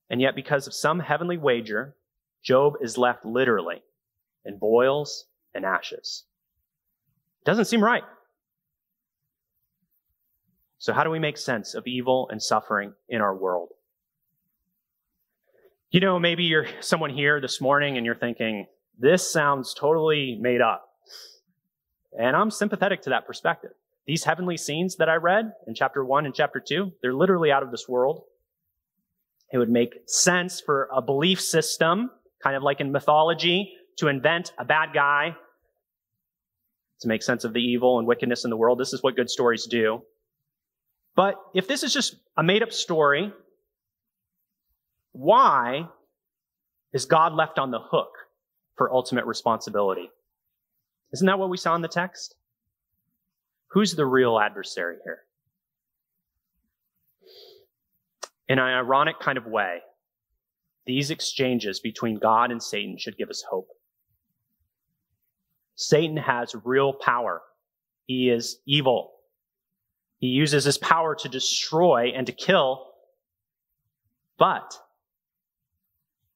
And 0.09 0.21
yet, 0.21 0.35
because 0.35 0.67
of 0.67 0.75
some 0.75 0.99
heavenly 0.99 1.37
wager, 1.37 1.95
Job 2.43 2.75
is 2.81 2.99
left 2.99 3.25
literally 3.25 3.83
in 4.45 4.59
boils 4.59 5.27
and 5.55 5.65
ashes. 5.65 6.25
Doesn't 7.45 7.67
seem 7.67 7.83
right. 7.83 8.05
So, 10.79 10.93
how 10.93 11.05
do 11.05 11.11
we 11.11 11.19
make 11.19 11.37
sense 11.37 11.75
of 11.75 11.87
evil 11.87 12.29
and 12.31 12.43
suffering 12.43 12.95
in 13.09 13.21
our 13.21 13.35
world? 13.35 13.71
You 15.91 16.01
know, 16.01 16.19
maybe 16.19 16.45
you're 16.45 16.67
someone 16.81 17.11
here 17.11 17.41
this 17.41 17.61
morning 17.61 17.97
and 17.97 18.07
you're 18.07 18.15
thinking, 18.15 18.67
this 18.99 19.31
sounds 19.31 19.75
totally 19.75 20.39
made 20.41 20.61
up. 20.61 20.89
And 22.19 22.37
I'm 22.37 22.51
sympathetic 22.51 23.03
to 23.03 23.11
that 23.11 23.27
perspective. 23.27 23.73
These 24.07 24.25
heavenly 24.25 24.57
scenes 24.57 24.97
that 24.97 25.09
I 25.09 25.17
read 25.17 25.53
in 25.67 25.75
chapter 25.75 26.05
one 26.05 26.27
and 26.27 26.35
chapter 26.35 26.61
two, 26.61 26.93
they're 27.03 27.15
literally 27.15 27.53
out 27.53 27.63
of 27.63 27.71
this 27.71 27.89
world. 27.89 28.25
It 29.53 29.59
would 29.59 29.69
make 29.69 29.95
sense 30.07 30.61
for 30.61 30.89
a 30.95 31.03
belief 31.03 31.41
system, 31.41 32.11
kind 32.43 32.57
of 32.57 32.63
like 32.63 32.81
in 32.81 32.93
mythology, 32.93 33.75
to 33.99 34.09
invent 34.09 34.53
a 34.59 34.65
bad 34.65 34.91
guy 34.95 35.37
to 37.01 37.09
make 37.09 37.23
sense 37.23 37.45
of 37.45 37.53
the 37.53 37.61
evil 37.61 37.99
and 37.99 38.07
wickedness 38.07 38.45
in 38.45 38.51
the 38.51 38.57
world. 38.57 38.79
This 38.79 38.93
is 38.93 39.03
what 39.03 39.17
good 39.17 39.31
stories 39.31 39.67
do. 39.67 40.03
But 41.17 41.37
if 41.55 41.67
this 41.67 41.83
is 41.83 41.93
just 41.93 42.17
a 42.37 42.43
made 42.43 42.63
up 42.63 42.73
story, 42.73 43.33
why 45.13 45.89
is 46.93 47.05
God 47.07 47.35
left 47.35 47.59
on 47.59 47.71
the 47.71 47.81
hook 47.81 48.13
for 48.77 48.93
ultimate 48.93 49.27
responsibility? 49.27 50.11
Isn't 51.13 51.27
that 51.27 51.39
what 51.39 51.51
we 51.51 51.57
saw 51.57 51.75
in 51.75 51.83
the 51.83 51.89
text? 51.89 52.37
Who's 53.69 53.95
the 53.95 54.07
real 54.07 54.39
adversary 54.39 54.97
here? 55.05 55.21
In 58.49 58.59
an 58.59 58.65
ironic 58.65 59.21
kind 59.21 59.39
of 59.39 59.47
way, 59.47 59.79
these 60.87 61.11
exchanges 61.11 61.79
between 61.81 62.19
God 62.19 62.51
and 62.51 62.63
Satan 62.63 62.99
should 62.99 63.17
give 63.17 63.31
us 63.31 63.45
hope. 63.49 63.69
Satan 65.81 66.19
has 66.19 66.55
real 66.63 66.93
power. 66.93 67.41
He 68.05 68.29
is 68.29 68.59
evil. 68.67 69.13
He 70.19 70.27
uses 70.27 70.65
his 70.65 70.77
power 70.77 71.15
to 71.15 71.29
destroy 71.31 72.13
and 72.15 72.27
to 72.27 72.35
kill. 72.35 72.87
But 74.39 74.79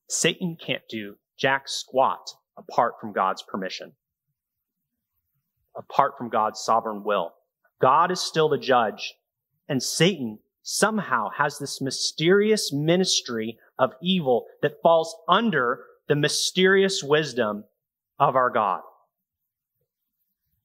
Satan 0.09 0.57
can't 0.57 0.83
do 0.88 1.16
jack 1.38 1.68
squat 1.68 2.26
apart 2.57 2.94
from 2.98 3.12
God's 3.12 3.42
permission, 3.42 3.92
apart 5.76 6.14
from 6.16 6.30
God's 6.30 6.61
sovereign 6.61 7.04
will. 7.04 7.35
God 7.83 8.11
is 8.11 8.20
still 8.20 8.48
the 8.48 8.57
judge, 8.57 9.14
and 9.68 9.83
Satan 9.83 10.38
somehow 10.62 11.28
has 11.37 11.59
this 11.59 11.83
mysterious 11.83 12.72
ministry 12.72 13.59
of 13.78 13.92
evil 14.00 14.46
that 14.62 14.80
falls 14.83 15.14
under 15.28 15.85
the 16.09 16.16
mysterious 16.16 17.02
wisdom 17.02 17.64
of 18.18 18.37
our 18.37 18.48
God. 18.48 18.80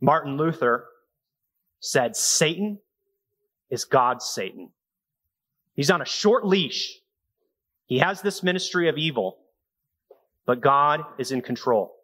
Martin 0.01 0.37
Luther 0.37 0.85
said, 1.79 2.15
Satan 2.15 2.79
is 3.69 3.85
God's 3.85 4.25
Satan. 4.25 4.69
He's 5.75 5.91
on 5.91 6.01
a 6.01 6.05
short 6.05 6.45
leash. 6.45 6.97
He 7.85 7.99
has 7.99 8.21
this 8.21 8.43
ministry 8.43 8.89
of 8.89 8.97
evil, 8.97 9.37
but 10.45 10.61
God 10.61 11.01
is 11.17 11.31
in 11.31 11.41
control. 11.41 11.95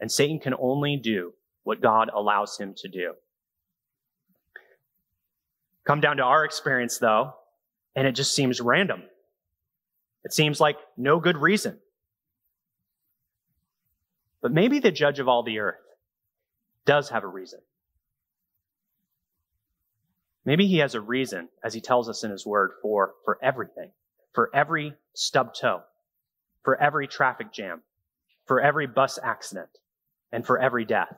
And 0.00 0.10
Satan 0.10 0.38
can 0.38 0.54
only 0.58 0.96
do 0.96 1.32
what 1.64 1.80
God 1.80 2.10
allows 2.14 2.58
him 2.58 2.74
to 2.78 2.88
do. 2.88 3.14
Come 5.84 6.00
down 6.00 6.18
to 6.18 6.22
our 6.22 6.44
experience, 6.44 6.98
though, 6.98 7.32
and 7.96 8.06
it 8.06 8.12
just 8.12 8.34
seems 8.34 8.60
random. 8.60 9.02
It 10.24 10.32
seems 10.32 10.60
like 10.60 10.76
no 10.96 11.20
good 11.20 11.36
reason. 11.36 11.78
But 14.42 14.52
maybe 14.52 14.78
the 14.78 14.92
judge 14.92 15.18
of 15.18 15.28
all 15.28 15.42
the 15.42 15.58
earth 15.58 15.80
does 16.88 17.10
have 17.10 17.22
a 17.22 17.28
reason. 17.28 17.60
Maybe 20.46 20.66
he 20.66 20.78
has 20.78 20.94
a 20.94 21.02
reason, 21.02 21.50
as 21.62 21.74
he 21.74 21.82
tells 21.82 22.08
us 22.08 22.24
in 22.24 22.30
his 22.30 22.46
word, 22.46 22.70
for, 22.80 23.12
for 23.26 23.38
everything, 23.42 23.90
for 24.32 24.50
every 24.54 24.94
stub 25.14 25.52
toe, 25.52 25.82
for 26.64 26.80
every 26.80 27.06
traffic 27.06 27.52
jam, 27.52 27.82
for 28.46 28.62
every 28.62 28.86
bus 28.86 29.18
accident, 29.22 29.68
and 30.32 30.46
for 30.46 30.58
every 30.58 30.86
death. 30.86 31.14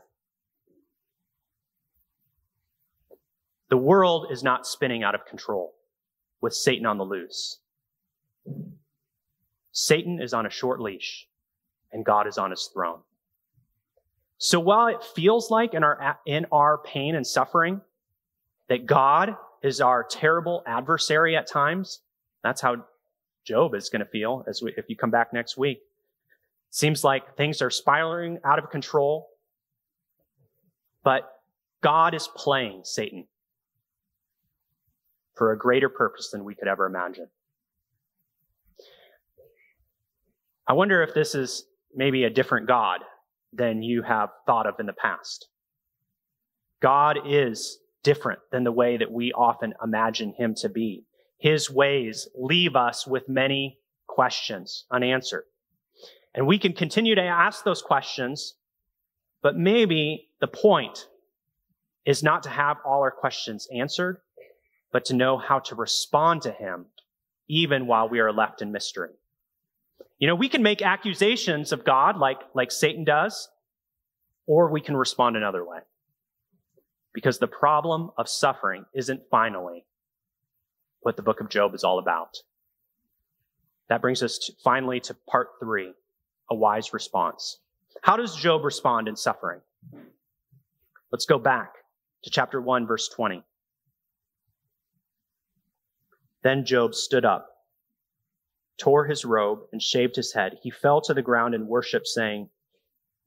The 3.68 3.76
world 3.76 4.26
is 4.32 4.42
not 4.42 4.66
spinning 4.66 5.04
out 5.04 5.14
of 5.14 5.24
control 5.24 5.74
with 6.40 6.52
Satan 6.52 6.84
on 6.84 6.98
the 6.98 7.04
loose. 7.04 7.60
Satan 9.70 10.20
is 10.20 10.34
on 10.34 10.46
a 10.46 10.50
short 10.50 10.80
leash 10.80 11.28
and 11.92 12.04
God 12.04 12.26
is 12.26 12.38
on 12.38 12.50
his 12.50 12.68
throne. 12.74 13.02
So 14.42 14.58
while 14.58 14.86
it 14.86 15.04
feels 15.04 15.50
like 15.50 15.74
in 15.74 15.84
our, 15.84 16.18
in 16.24 16.46
our 16.50 16.78
pain 16.78 17.14
and 17.14 17.26
suffering 17.26 17.82
that 18.70 18.86
God 18.86 19.36
is 19.62 19.82
our 19.82 20.02
terrible 20.02 20.62
adversary 20.66 21.36
at 21.36 21.46
times, 21.46 22.00
that's 22.42 22.62
how 22.62 22.76
Job 23.44 23.74
is 23.74 23.90
going 23.90 24.00
to 24.00 24.10
feel 24.10 24.42
as 24.48 24.62
we, 24.62 24.72
if 24.78 24.86
you 24.88 24.96
come 24.96 25.10
back 25.10 25.34
next 25.34 25.58
week. 25.58 25.82
Seems 26.70 27.04
like 27.04 27.36
things 27.36 27.60
are 27.60 27.68
spiraling 27.68 28.38
out 28.42 28.58
of 28.58 28.70
control, 28.70 29.28
but 31.04 31.30
God 31.82 32.14
is 32.14 32.26
playing 32.34 32.80
Satan 32.84 33.26
for 35.34 35.52
a 35.52 35.58
greater 35.58 35.90
purpose 35.90 36.30
than 36.30 36.44
we 36.44 36.54
could 36.54 36.68
ever 36.68 36.86
imagine. 36.86 37.28
I 40.66 40.72
wonder 40.72 41.02
if 41.02 41.12
this 41.12 41.34
is 41.34 41.66
maybe 41.94 42.24
a 42.24 42.30
different 42.30 42.66
God 42.66 43.00
than 43.52 43.82
you 43.82 44.02
have 44.02 44.30
thought 44.46 44.66
of 44.66 44.74
in 44.78 44.86
the 44.86 44.92
past. 44.92 45.48
God 46.80 47.18
is 47.26 47.78
different 48.02 48.40
than 48.50 48.64
the 48.64 48.72
way 48.72 48.96
that 48.96 49.12
we 49.12 49.32
often 49.32 49.74
imagine 49.82 50.32
him 50.36 50.54
to 50.56 50.68
be. 50.68 51.04
His 51.38 51.70
ways 51.70 52.28
leave 52.34 52.76
us 52.76 53.06
with 53.06 53.28
many 53.28 53.78
questions 54.06 54.84
unanswered. 54.90 55.44
And 56.34 56.46
we 56.46 56.58
can 56.58 56.72
continue 56.72 57.14
to 57.14 57.22
ask 57.22 57.64
those 57.64 57.82
questions, 57.82 58.54
but 59.42 59.56
maybe 59.56 60.28
the 60.40 60.46
point 60.46 61.06
is 62.06 62.22
not 62.22 62.42
to 62.44 62.50
have 62.50 62.78
all 62.84 63.00
our 63.00 63.10
questions 63.10 63.68
answered, 63.74 64.18
but 64.92 65.04
to 65.06 65.14
know 65.14 65.38
how 65.38 65.58
to 65.60 65.74
respond 65.74 66.42
to 66.42 66.52
him 66.52 66.86
even 67.48 67.86
while 67.86 68.08
we 68.08 68.20
are 68.20 68.32
left 68.32 68.62
in 68.62 68.72
mystery. 68.72 69.10
You 70.20 70.26
know, 70.26 70.34
we 70.34 70.50
can 70.50 70.62
make 70.62 70.82
accusations 70.82 71.72
of 71.72 71.84
God 71.84 72.18
like, 72.18 72.38
like 72.54 72.70
Satan 72.70 73.04
does, 73.04 73.48
or 74.46 74.70
we 74.70 74.82
can 74.82 74.96
respond 74.96 75.36
another 75.36 75.64
way. 75.64 75.78
Because 77.14 77.38
the 77.38 77.48
problem 77.48 78.10
of 78.18 78.28
suffering 78.28 78.84
isn't 78.94 79.22
finally 79.30 79.84
what 81.00 81.16
the 81.16 81.22
book 81.22 81.40
of 81.40 81.48
Job 81.48 81.74
is 81.74 81.84
all 81.84 81.98
about. 81.98 82.36
That 83.88 84.02
brings 84.02 84.22
us 84.22 84.38
to, 84.38 84.52
finally 84.62 85.00
to 85.00 85.14
part 85.26 85.48
three, 85.58 85.94
a 86.50 86.54
wise 86.54 86.92
response. 86.92 87.58
How 88.02 88.16
does 88.16 88.36
Job 88.36 88.62
respond 88.62 89.08
in 89.08 89.16
suffering? 89.16 89.60
Let's 91.10 91.24
go 91.24 91.38
back 91.38 91.72
to 92.24 92.30
chapter 92.30 92.60
1, 92.60 92.86
verse 92.86 93.08
20. 93.08 93.42
Then 96.42 96.64
Job 96.64 96.94
stood 96.94 97.24
up, 97.24 97.49
tore 98.80 99.04
his 99.04 99.24
robe, 99.24 99.60
and 99.72 99.82
shaved 99.82 100.16
his 100.16 100.32
head. 100.32 100.58
He 100.62 100.70
fell 100.70 101.00
to 101.02 101.14
the 101.14 101.22
ground 101.22 101.54
and 101.54 101.68
worshiped, 101.68 102.06
saying, 102.06 102.48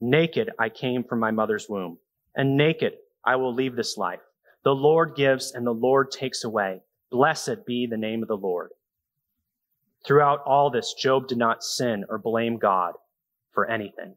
Naked 0.01 0.51
I 0.59 0.69
came 0.69 1.03
from 1.03 1.19
my 1.19 1.31
mother's 1.31 1.69
womb, 1.69 1.97
and 2.35 2.57
naked 2.57 2.93
I 3.23 3.35
will 3.35 3.53
leave 3.53 3.75
this 3.75 3.97
life. 3.97 4.19
The 4.63 4.75
Lord 4.75 5.15
gives 5.15 5.51
and 5.51 5.65
the 5.65 5.73
Lord 5.73 6.11
takes 6.11 6.43
away. 6.43 6.81
Blessed 7.11 7.65
be 7.65 7.85
the 7.85 7.97
name 7.97 8.21
of 8.21 8.27
the 8.27 8.37
Lord. 8.37 8.71
Throughout 10.05 10.43
all 10.45 10.69
this, 10.69 10.93
Job 10.93 11.27
did 11.27 11.37
not 11.37 11.63
sin 11.63 12.03
or 12.09 12.17
blame 12.17 12.57
God 12.57 12.95
for 13.53 13.69
anything. 13.69 14.15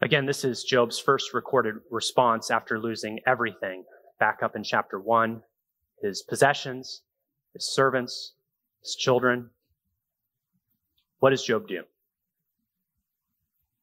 Again, 0.00 0.26
this 0.26 0.44
is 0.44 0.64
Job's 0.64 0.98
first 0.98 1.32
recorded 1.32 1.76
response 1.90 2.50
after 2.50 2.80
losing 2.80 3.20
everything 3.26 3.84
back 4.18 4.42
up 4.42 4.56
in 4.56 4.64
chapter 4.64 4.98
1 4.98 5.42
his 6.02 6.22
possessions, 6.22 7.02
his 7.54 7.72
servants, 7.74 8.34
his 8.84 8.94
children. 8.94 9.50
What 11.18 11.30
does 11.30 11.42
Job 11.42 11.66
do? 11.66 11.82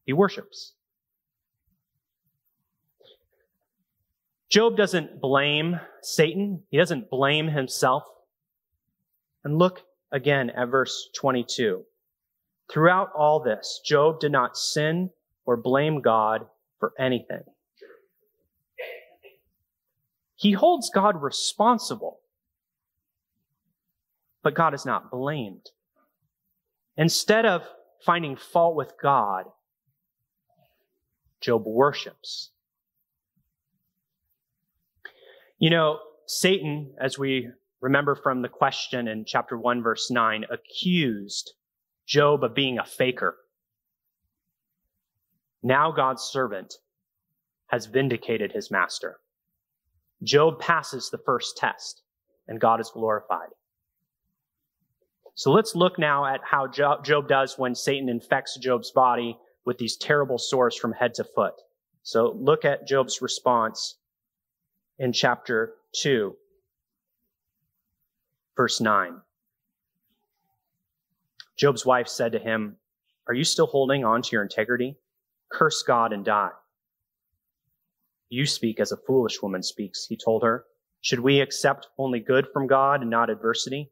He 0.05 0.13
worships. 0.13 0.73
Job 4.49 4.75
doesn't 4.75 5.21
blame 5.21 5.79
Satan. 6.01 6.63
He 6.69 6.77
doesn't 6.77 7.09
blame 7.09 7.47
himself. 7.47 8.03
And 9.43 9.57
look 9.57 9.81
again 10.11 10.49
at 10.51 10.67
verse 10.67 11.09
22. 11.15 11.83
Throughout 12.69 13.11
all 13.17 13.41
this, 13.41 13.81
Job 13.83 14.19
did 14.19 14.31
not 14.31 14.57
sin 14.57 15.09
or 15.45 15.57
blame 15.57 16.01
God 16.01 16.45
for 16.79 16.93
anything. 16.99 17.43
He 20.35 20.53
holds 20.53 20.89
God 20.89 21.21
responsible, 21.21 22.20
but 24.43 24.55
God 24.55 24.73
is 24.73 24.85
not 24.85 25.11
blamed. 25.11 25.69
Instead 26.97 27.45
of 27.45 27.63
finding 28.05 28.35
fault 28.35 28.75
with 28.75 28.93
God, 29.01 29.45
Job 31.39 31.63
worships. 31.65 32.51
You 35.57 35.69
know, 35.69 35.99
Satan, 36.27 36.93
as 36.99 37.17
we 37.17 37.49
remember 37.81 38.15
from 38.15 38.41
the 38.41 38.49
question 38.49 39.07
in 39.07 39.25
chapter 39.25 39.57
1, 39.57 39.81
verse 39.81 40.09
9, 40.09 40.45
accused 40.51 41.53
Job 42.05 42.43
of 42.43 42.53
being 42.53 42.77
a 42.77 42.85
faker. 42.85 43.35
Now 45.63 45.91
God's 45.91 46.23
servant 46.23 46.75
has 47.67 47.85
vindicated 47.85 48.51
his 48.51 48.71
master. 48.71 49.19
Job 50.23 50.59
passes 50.59 51.09
the 51.09 51.17
first 51.19 51.57
test 51.57 52.01
and 52.47 52.59
God 52.59 52.79
is 52.79 52.91
glorified. 52.93 53.49
So 55.35 55.51
let's 55.51 55.75
look 55.75 55.97
now 55.97 56.25
at 56.25 56.41
how 56.43 56.67
Job 56.67 57.27
does 57.27 57.57
when 57.57 57.75
Satan 57.75 58.09
infects 58.09 58.57
Job's 58.57 58.91
body 58.91 59.37
with 59.65 59.77
these 59.77 59.95
terrible 59.95 60.37
sores 60.37 60.75
from 60.75 60.93
head 60.93 61.13
to 61.15 61.23
foot. 61.23 61.53
So 62.03 62.35
look 62.39 62.65
at 62.65 62.87
Job's 62.87 63.21
response 63.21 63.97
in 64.97 65.13
chapter 65.13 65.73
2, 66.01 66.35
verse 68.57 68.81
9. 68.81 69.21
Job's 71.57 71.85
wife 71.85 72.07
said 72.07 72.31
to 72.31 72.39
him, 72.39 72.77
Are 73.27 73.33
you 73.33 73.43
still 73.43 73.67
holding 73.67 74.03
on 74.03 74.21
to 74.23 74.29
your 74.31 74.41
integrity? 74.41 74.97
Curse 75.51 75.83
God 75.83 76.11
and 76.11 76.25
die. 76.25 76.49
You 78.29 78.45
speak 78.45 78.79
as 78.79 78.91
a 78.91 78.97
foolish 78.97 79.41
woman 79.41 79.61
speaks, 79.61 80.07
he 80.07 80.17
told 80.17 80.43
her. 80.43 80.65
Should 81.01 81.19
we 81.19 81.41
accept 81.41 81.87
only 81.97 82.19
good 82.19 82.47
from 82.53 82.67
God 82.67 83.01
and 83.01 83.09
not 83.09 83.29
adversity? 83.29 83.91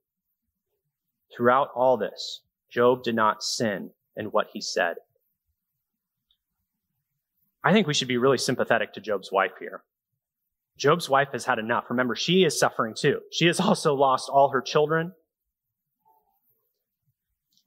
Throughout 1.36 1.70
all 1.76 1.98
this, 1.98 2.42
Job 2.70 3.04
did 3.04 3.16
not 3.16 3.44
sin 3.44 3.92
in 4.16 4.28
what 4.28 4.48
he 4.54 4.62
said. 4.62 4.98
I 7.64 7.74
think 7.74 7.88
we 7.88 7.94
should 7.94 8.08
be 8.08 8.18
really 8.18 8.38
sympathetic 8.38 8.94
to 8.94 9.02
Job's 9.02 9.32
wife 9.32 9.54
here. 9.60 9.84
Job's 10.78 11.10
wife 11.10 11.30
has 11.34 11.46
had 11.46 11.60
enough. 11.60 11.86
Remember, 11.90 12.16
she 12.16 12.44
is 12.44 12.58
suffering 12.58 12.94
too. 12.98 13.20
She 13.32 13.48
has 13.48 13.60
also 13.60 13.94
lost 13.94 14.30
all 14.30 14.50
her 14.50 14.62
children. 14.62 15.14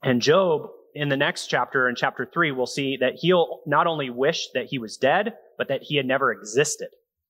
And 0.01 0.21
Job 0.21 0.69
in 0.95 1.09
the 1.09 1.17
next 1.17 1.47
chapter, 1.47 1.89
in 1.89 1.95
chapter 1.95 2.25
three, 2.25 2.51
we'll 2.51 2.67
see 2.67 2.97
that 2.97 3.15
he'll 3.15 3.61
not 3.65 3.87
only 3.87 4.09
wish 4.09 4.49
that 4.53 4.67
he 4.67 4.77
was 4.77 4.97
dead, 4.97 5.33
but 5.57 5.67
that 5.67 5.83
he 5.83 5.95
had 5.95 6.05
never 6.05 6.31
existed, 6.31 6.89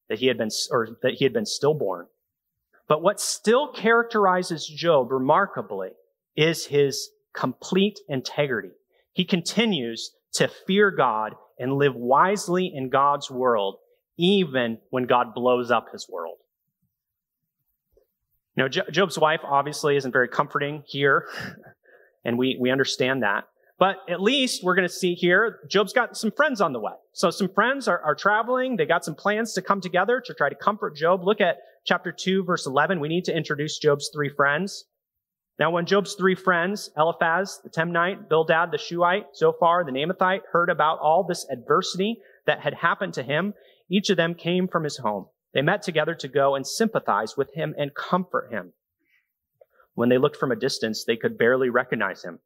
that 0.10 0.20
he 0.20 0.28
had 0.28 0.38
been, 0.38 0.50
or 0.72 0.98
that 1.02 1.14
he 1.14 1.24
had 1.24 1.34
been 1.34 1.46
stillborn. 1.46 2.08
But 2.88 3.02
what 3.02 3.22
still 3.22 3.72
characterizes 3.72 4.68
Job 4.68 5.12
remarkably 5.12 5.92
is 6.36 6.66
his 6.66 7.10
complete 7.34 8.00
integrity. 8.08 8.72
He 9.14 9.26
continues 9.26 10.12
to 10.34 10.48
fear 10.68 10.92
God 10.92 11.34
and 11.60 11.74
live 11.74 11.96
wisely 11.96 12.72
in 12.74 12.90
God's 12.90 13.30
world, 13.30 13.78
even 14.18 14.80
when 14.90 15.06
God 15.06 15.34
blows 15.34 15.72
up 15.72 15.92
his 15.92 16.08
world. 16.10 16.38
Now, 18.56 18.68
Job's 18.68 19.18
wife 19.18 19.42
obviously 19.44 19.96
isn't 19.96 20.12
very 20.12 20.28
comforting 20.28 20.84
here, 20.86 21.28
and 22.26 22.38
we, 22.38 22.58
we 22.60 22.70
understand 22.70 23.24
that. 23.24 23.46
But 23.80 23.98
at 24.08 24.22
least 24.22 24.64
we're 24.64 24.76
going 24.76 24.88
to 24.88 24.94
see 24.94 25.16
here, 25.16 25.60
Job's 25.68 25.94
got 25.94 26.16
some 26.16 26.32
friends 26.32 26.62
on 26.62 26.74
the 26.74 26.80
way. 26.80 26.94
So 27.14 27.32
some 27.32 27.50
friends 27.50 27.88
are, 27.88 28.00
are 28.00 28.16
traveling. 28.16 28.78
They 28.78 28.86
got 28.86 29.04
some 29.04 29.16
plans 29.16 29.54
to 29.54 29.62
come 29.62 29.82
together 29.82 30.22
to 30.24 30.34
try 30.36 30.50
to 30.50 30.56
comfort 30.56 30.96
Job. 30.96 31.24
Look 31.24 31.42
at 31.42 31.58
chapter 31.84 32.12
2, 32.12 32.44
verse 32.44 32.68
11. 32.68 33.00
We 33.00 33.08
need 33.08 33.26
to 33.26 33.36
introduce 33.36 33.80
Job's 33.80 34.12
three 34.14 34.30
friends. 34.30 34.86
Now, 35.60 35.70
when 35.70 35.86
Job's 35.86 36.16
three 36.16 36.34
friends, 36.34 36.90
Eliphaz, 36.98 37.62
the 37.64 37.70
Temanite, 37.70 38.28
Bildad, 38.28 38.72
the 38.72 38.78
Shuhite, 38.78 39.36
Zophar, 39.36 39.84
the 39.84 39.92
Naamathite, 39.92 40.42
heard 40.52 40.70
about 40.70 41.00
all 41.00 41.24
this 41.24 41.46
adversity 41.52 42.20
that 42.48 42.62
had 42.62 42.74
happened 42.74 43.14
to 43.14 43.24
him, 43.24 43.54
each 43.90 44.10
of 44.10 44.18
them 44.18 44.34
came 44.34 44.68
from 44.68 44.84
his 44.84 44.98
home 44.98 45.28
They 45.54 45.62
met 45.62 45.84
together 45.84 46.16
to 46.16 46.28
go 46.28 46.56
and 46.56 46.66
sympathize 46.66 47.38
with 47.38 47.54
him 47.54 47.76
and 47.78 47.94
comfort 47.94 48.52
him. 48.52 48.74
When 49.94 50.10
they 50.10 50.18
looked 50.18 50.38
from 50.38 50.52
a 50.52 50.56
distance, 50.56 51.04
they 51.04 51.18
could 51.18 51.38
barely 51.38 51.70
recognize 51.70 52.24
him. 52.24 52.40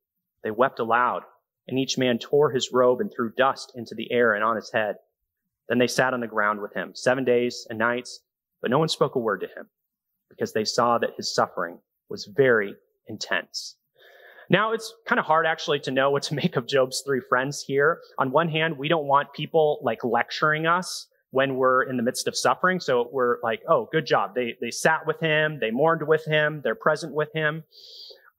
They 0.44 0.52
wept 0.52 0.80
aloud, 0.80 1.24
and 1.66 1.80
each 1.80 1.98
man 1.98 2.20
tore 2.20 2.52
his 2.52 2.74
robe 2.74 3.00
and 3.00 3.10
threw 3.10 3.32
dust 3.32 3.72
into 3.76 3.96
the 3.96 4.12
air 4.12 4.34
and 4.34 4.44
on 4.44 4.58
his 4.58 4.72
head. 4.72 4.98
Then 5.70 5.78
they 5.78 5.88
sat 5.88 6.14
on 6.14 6.20
the 6.20 6.28
ground 6.28 6.62
with 6.62 6.74
him 6.74 6.94
seven 6.94 7.24
days 7.24 7.66
and 7.70 7.80
nights, 7.80 8.20
but 8.62 8.70
no 8.70 8.80
one 8.80 8.90
spoke 8.90 9.16
a 9.16 9.20
word 9.20 9.40
to 9.42 9.48
him 9.48 9.70
because 10.30 10.52
they 10.52 10.66
saw 10.66 10.98
that 10.98 11.16
his 11.16 11.34
suffering 11.34 11.80
was 12.10 12.26
very 12.26 12.76
intense. 13.08 13.76
Now, 14.50 14.72
it's 14.72 14.94
kind 15.06 15.20
of 15.20 15.26
hard 15.26 15.46
actually 15.46 15.80
to 15.82 15.92
know 15.92 16.10
what 16.10 16.24
to 16.24 16.36
make 16.42 16.56
of 16.56 16.68
Job's 16.68 17.04
three 17.06 17.22
friends 17.28 17.64
here. 17.66 18.00
On 18.18 18.32
one 18.32 18.50
hand, 18.50 18.78
we 18.78 18.88
don't 18.88 19.06
want 19.06 19.34
people 19.34 19.80
like 19.84 20.04
lecturing 20.04 20.66
us 20.66 21.08
when 21.32 21.56
we're 21.56 21.84
in 21.84 21.98
the 21.98 22.04
midst 22.04 22.28
of 22.28 22.38
suffering. 22.38 22.80
So 22.80 23.10
we're 23.12 23.38
like, 23.44 23.62
oh, 23.68 23.90
good 23.92 24.06
job. 24.06 24.34
They, 24.34 24.56
they 24.62 24.72
sat 24.72 25.06
with 25.06 25.20
him. 25.20 25.60
They 25.60 25.72
mourned 25.72 26.08
with 26.08 26.26
him. 26.26 26.62
They're 26.64 26.76
present 26.76 27.14
with 27.14 27.32
him. 27.34 27.64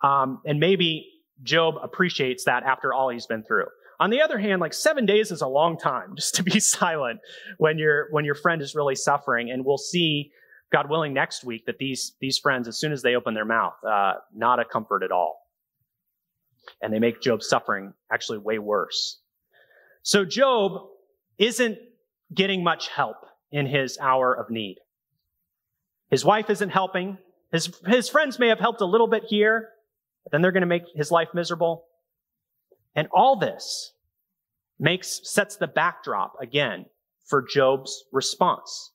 Um, 0.02 0.40
and 0.46 0.58
maybe 0.58 1.06
Job 1.42 1.74
appreciates 1.82 2.44
that 2.44 2.62
after 2.62 2.92
all 2.92 3.10
he's 3.10 3.26
been 3.26 3.42
through. 3.42 3.66
On 4.00 4.10
the 4.10 4.22
other 4.22 4.38
hand, 4.38 4.60
like 4.60 4.74
seven 4.74 5.06
days 5.06 5.30
is 5.30 5.40
a 5.40 5.48
long 5.48 5.76
time 5.76 6.14
just 6.16 6.34
to 6.36 6.42
be 6.42 6.60
silent 6.60 7.20
when 7.58 7.78
your 7.78 8.08
when 8.10 8.24
your 8.24 8.34
friend 8.34 8.62
is 8.62 8.74
really 8.74 8.94
suffering. 8.94 9.50
And 9.50 9.64
we'll 9.64 9.78
see, 9.78 10.32
God 10.70 10.90
willing, 10.90 11.14
next 11.14 11.44
week 11.44 11.66
that 11.66 11.78
these 11.78 12.14
these 12.20 12.38
friends, 12.38 12.68
as 12.68 12.78
soon 12.78 12.92
as 12.92 13.02
they 13.02 13.14
open 13.14 13.34
their 13.34 13.44
mouth, 13.44 13.74
uh, 13.86 14.14
not 14.34 14.60
a 14.60 14.64
comfort 14.64 15.02
at 15.02 15.10
all, 15.10 15.40
and 16.82 16.92
they 16.92 16.98
make 16.98 17.20
Job's 17.20 17.48
suffering 17.48 17.94
actually 18.12 18.38
way 18.38 18.58
worse. 18.58 19.20
So 20.02 20.24
Job 20.24 20.88
isn't 21.38 21.78
getting 22.34 22.62
much 22.62 22.88
help 22.88 23.16
in 23.50 23.66
his 23.66 23.98
hour 23.98 24.34
of 24.34 24.50
need. 24.50 24.76
His 26.10 26.24
wife 26.24 26.50
isn't 26.50 26.70
helping. 26.70 27.18
His, 27.52 27.70
his 27.86 28.08
friends 28.08 28.38
may 28.38 28.48
have 28.48 28.58
helped 28.58 28.80
a 28.80 28.86
little 28.86 29.06
bit 29.06 29.24
here, 29.26 29.68
but 30.24 30.32
then 30.32 30.42
they're 30.42 30.52
going 30.52 30.62
to 30.62 30.66
make 30.66 30.84
his 30.94 31.10
life 31.10 31.28
miserable. 31.34 31.84
And 32.94 33.08
all 33.12 33.38
this 33.38 33.92
makes, 34.78 35.20
sets 35.24 35.56
the 35.56 35.66
backdrop 35.66 36.34
again 36.40 36.86
for 37.26 37.42
Job's 37.42 38.04
response. 38.12 38.92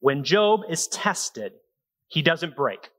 When 0.00 0.24
Job 0.24 0.60
is 0.68 0.86
tested, 0.88 1.52
he 2.08 2.22
doesn't 2.22 2.56
break. 2.56 2.90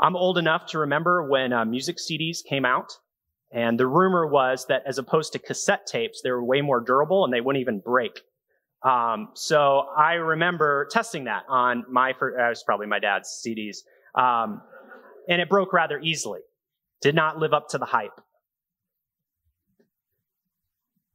I'm 0.00 0.16
old 0.16 0.38
enough 0.38 0.66
to 0.68 0.78
remember 0.78 1.28
when 1.28 1.52
uh, 1.52 1.64
music 1.64 1.96
CDs 1.96 2.44
came 2.44 2.64
out 2.64 2.98
and 3.52 3.78
the 3.78 3.86
rumor 3.86 4.26
was 4.26 4.66
that 4.66 4.82
as 4.86 4.98
opposed 4.98 5.32
to 5.32 5.38
cassette 5.38 5.86
tapes, 5.86 6.22
they 6.22 6.30
were 6.30 6.44
way 6.44 6.60
more 6.60 6.80
durable 6.80 7.24
and 7.24 7.32
they 7.32 7.40
wouldn't 7.40 7.60
even 7.60 7.80
break. 7.80 8.20
Um, 8.82 9.28
so 9.34 9.86
I 9.96 10.14
remember 10.14 10.88
testing 10.90 11.24
that 11.24 11.44
on 11.48 11.84
my, 11.88 12.14
first, 12.18 12.36
uh, 12.38 12.46
it 12.46 12.48
was 12.48 12.62
probably 12.64 12.86
my 12.86 12.98
dad's 12.98 13.44
CDs. 13.46 13.78
Um, 14.20 14.60
and 15.28 15.40
it 15.40 15.48
broke 15.48 15.72
rather 15.72 16.00
easily. 16.00 16.40
Did 17.00 17.14
not 17.14 17.38
live 17.38 17.52
up 17.52 17.68
to 17.70 17.78
the 17.78 17.84
hype. 17.84 18.20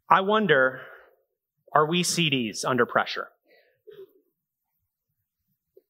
I 0.10 0.22
wonder, 0.22 0.82
are 1.74 1.86
we 1.86 2.04
CDs 2.04 2.64
under 2.66 2.86
pressure? 2.86 3.28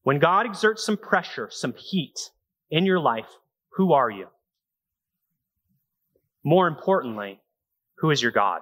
When 0.08 0.20
God 0.20 0.46
exerts 0.46 0.86
some 0.86 0.96
pressure, 0.96 1.50
some 1.52 1.74
heat 1.74 2.18
in 2.72 2.86
your 2.86 2.98
life, 2.98 3.28
who 3.72 3.92
are 3.92 4.10
you? 4.10 4.28
More 6.46 6.66
importantly, 6.66 7.42
who 7.98 8.10
is 8.12 8.22
your 8.22 8.32
God? 8.32 8.62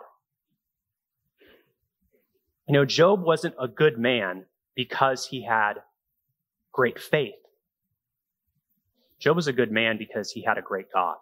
You 2.67 2.73
know, 2.73 2.83
Job 2.83 3.21
wasn't 3.21 3.53
a 3.61 3.67
good 3.67 3.99
man 3.99 4.45
because 4.75 5.27
he 5.27 5.43
had 5.43 5.73
great 6.71 6.99
faith. 6.99 7.35
Job 9.19 9.35
was 9.35 9.45
a 9.45 9.53
good 9.53 9.71
man 9.71 9.99
because 9.99 10.31
he 10.31 10.41
had 10.41 10.57
a 10.57 10.63
great 10.63 10.87
God. 10.91 11.17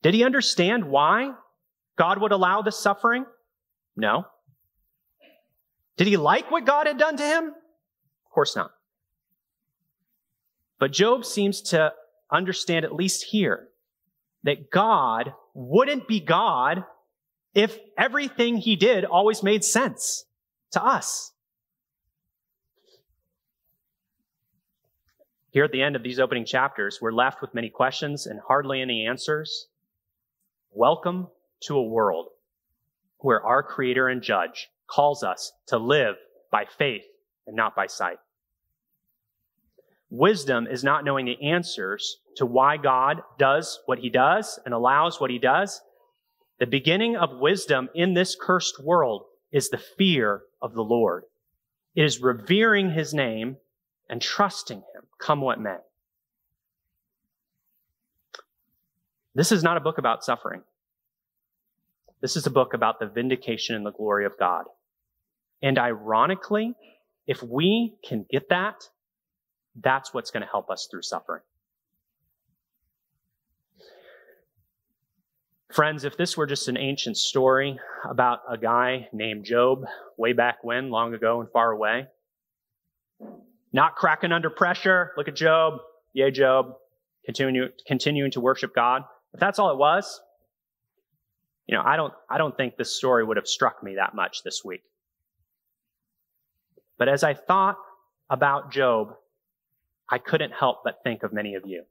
Did 0.00 0.14
he 0.14 0.22
understand 0.22 0.84
why 0.84 1.32
God 1.98 2.20
would 2.20 2.30
allow 2.30 2.62
this 2.62 2.78
suffering? 2.78 3.26
No. 3.96 4.26
Did 5.96 6.06
he 6.06 6.16
like 6.16 6.52
what 6.52 6.64
God 6.64 6.86
had 6.86 6.98
done 6.98 7.16
to 7.16 7.24
him? 7.24 7.52
Of 8.34 8.36
course 8.36 8.56
not. 8.56 8.72
But 10.80 10.90
Job 10.90 11.24
seems 11.24 11.62
to 11.70 11.92
understand, 12.32 12.84
at 12.84 12.92
least 12.92 13.26
here, 13.26 13.68
that 14.42 14.72
God 14.72 15.34
wouldn't 15.54 16.08
be 16.08 16.18
God 16.18 16.82
if 17.54 17.78
everything 17.96 18.56
he 18.56 18.74
did 18.74 19.04
always 19.04 19.44
made 19.44 19.62
sense 19.62 20.24
to 20.72 20.84
us. 20.84 21.30
Here 25.50 25.62
at 25.62 25.70
the 25.70 25.82
end 25.82 25.94
of 25.94 26.02
these 26.02 26.18
opening 26.18 26.44
chapters, 26.44 26.98
we're 27.00 27.12
left 27.12 27.40
with 27.40 27.54
many 27.54 27.70
questions 27.70 28.26
and 28.26 28.40
hardly 28.48 28.82
any 28.82 29.06
answers. 29.06 29.68
Welcome 30.72 31.28
to 31.68 31.76
a 31.76 31.84
world 31.84 32.30
where 33.18 33.46
our 33.46 33.62
Creator 33.62 34.08
and 34.08 34.22
Judge 34.22 34.70
calls 34.88 35.22
us 35.22 35.52
to 35.68 35.78
live 35.78 36.16
by 36.50 36.64
faith 36.64 37.04
and 37.46 37.56
not 37.56 37.74
by 37.74 37.86
sight. 37.86 38.18
Wisdom 40.10 40.66
is 40.66 40.84
not 40.84 41.04
knowing 41.04 41.26
the 41.26 41.42
answers 41.42 42.18
to 42.36 42.46
why 42.46 42.76
God 42.76 43.22
does 43.38 43.80
what 43.86 43.98
he 43.98 44.10
does 44.10 44.60
and 44.64 44.72
allows 44.72 45.20
what 45.20 45.30
he 45.30 45.38
does. 45.38 45.80
The 46.58 46.66
beginning 46.66 47.16
of 47.16 47.38
wisdom 47.38 47.88
in 47.94 48.14
this 48.14 48.36
cursed 48.40 48.82
world 48.82 49.24
is 49.50 49.68
the 49.68 49.78
fear 49.78 50.42
of 50.62 50.74
the 50.74 50.82
Lord. 50.82 51.24
It 51.94 52.04
is 52.04 52.20
revering 52.20 52.90
his 52.90 53.12
name 53.12 53.56
and 54.08 54.20
trusting 54.20 54.78
him, 54.78 55.02
come 55.18 55.40
what 55.40 55.60
may. 55.60 55.78
This 59.34 59.50
is 59.50 59.64
not 59.64 59.76
a 59.76 59.80
book 59.80 59.98
about 59.98 60.24
suffering. 60.24 60.62
This 62.20 62.36
is 62.36 62.46
a 62.46 62.50
book 62.50 62.72
about 62.72 63.00
the 63.00 63.06
vindication 63.06 63.74
and 63.74 63.84
the 63.84 63.90
glory 63.90 64.26
of 64.26 64.38
God. 64.38 64.64
And 65.60 65.78
ironically, 65.78 66.74
if 67.26 67.42
we 67.42 67.96
can 68.06 68.26
get 68.30 68.48
that, 68.50 68.88
that's 69.80 70.14
what's 70.14 70.30
going 70.30 70.42
to 70.42 70.48
help 70.48 70.70
us 70.70 70.88
through 70.90 71.02
suffering. 71.02 71.42
Friends, 75.72 76.04
if 76.04 76.16
this 76.16 76.36
were 76.36 76.46
just 76.46 76.68
an 76.68 76.76
ancient 76.76 77.16
story 77.16 77.80
about 78.08 78.40
a 78.48 78.56
guy 78.56 79.08
named 79.12 79.44
Job 79.44 79.84
way 80.16 80.32
back 80.32 80.62
when, 80.62 80.90
long 80.90 81.14
ago 81.14 81.40
and 81.40 81.50
far 81.50 81.72
away, 81.72 82.06
not 83.72 83.96
cracking 83.96 84.30
under 84.30 84.50
pressure, 84.50 85.10
look 85.16 85.26
at 85.26 85.34
Job, 85.34 85.80
yay, 86.12 86.30
Job, 86.30 86.74
continue, 87.24 87.70
continuing 87.88 88.30
to 88.30 88.40
worship 88.40 88.72
God. 88.72 89.02
If 89.32 89.40
that's 89.40 89.58
all 89.58 89.72
it 89.72 89.78
was, 89.78 90.20
you 91.66 91.76
know, 91.76 91.82
I 91.84 91.96
don't, 91.96 92.12
I 92.30 92.38
don't 92.38 92.56
think 92.56 92.76
this 92.76 92.96
story 92.96 93.24
would 93.24 93.36
have 93.36 93.48
struck 93.48 93.82
me 93.82 93.96
that 93.96 94.14
much 94.14 94.44
this 94.44 94.62
week. 94.64 94.84
But 96.98 97.08
as 97.08 97.24
I 97.24 97.34
thought 97.34 97.76
about 98.30 98.72
Job, 98.72 99.14
I 100.08 100.18
couldn't 100.18 100.52
help 100.52 100.84
but 100.84 101.02
think 101.02 101.22
of 101.22 101.32
many 101.32 101.54
of 101.54 101.66
you. 101.66 101.84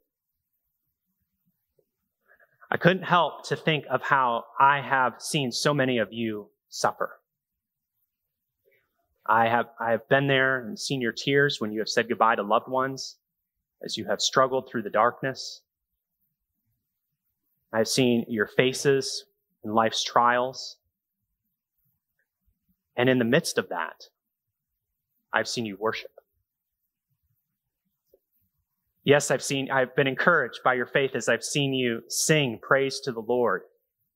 I 2.71 2.77
couldn't 2.77 3.03
help 3.03 3.45
to 3.49 3.55
think 3.55 3.85
of 3.89 4.01
how 4.01 4.45
I 4.59 4.81
have 4.81 5.21
seen 5.21 5.51
so 5.51 5.73
many 5.73 5.99
of 5.99 6.11
you 6.11 6.49
suffer. 6.69 7.19
I 9.25 9.47
have, 9.47 9.67
I 9.79 9.91
have 9.91 10.07
been 10.09 10.27
there 10.27 10.59
and 10.65 10.77
seen 10.77 10.99
your 10.99 11.11
tears 11.11 11.61
when 11.61 11.71
you 11.71 11.79
have 11.79 11.87
said 11.87 12.09
goodbye 12.09 12.35
to 12.35 12.43
loved 12.43 12.67
ones, 12.67 13.17
as 13.83 13.95
you 13.95 14.05
have 14.05 14.21
struggled 14.21 14.69
through 14.69 14.81
the 14.81 14.89
darkness. 14.89 15.61
I 17.71 17.77
have 17.77 17.87
seen 17.87 18.25
your 18.27 18.47
faces 18.47 19.25
in 19.63 19.73
life's 19.73 20.03
trials. 20.03 20.77
And 22.95 23.09
in 23.09 23.17
the 23.17 23.25
midst 23.25 23.57
of 23.57 23.69
that, 23.69 24.09
I've 25.33 25.47
seen 25.47 25.65
you 25.65 25.77
worship. 25.79 26.11
Yes, 29.03 29.31
I've 29.31 29.43
seen, 29.43 29.69
I've 29.69 29.95
been 29.95 30.07
encouraged 30.07 30.61
by 30.63 30.75
your 30.75 30.85
faith 30.85 31.11
as 31.15 31.27
I've 31.27 31.43
seen 31.43 31.73
you 31.73 32.01
sing 32.07 32.59
praise 32.61 33.01
to 33.01 33.11
the 33.11 33.19
Lord 33.19 33.63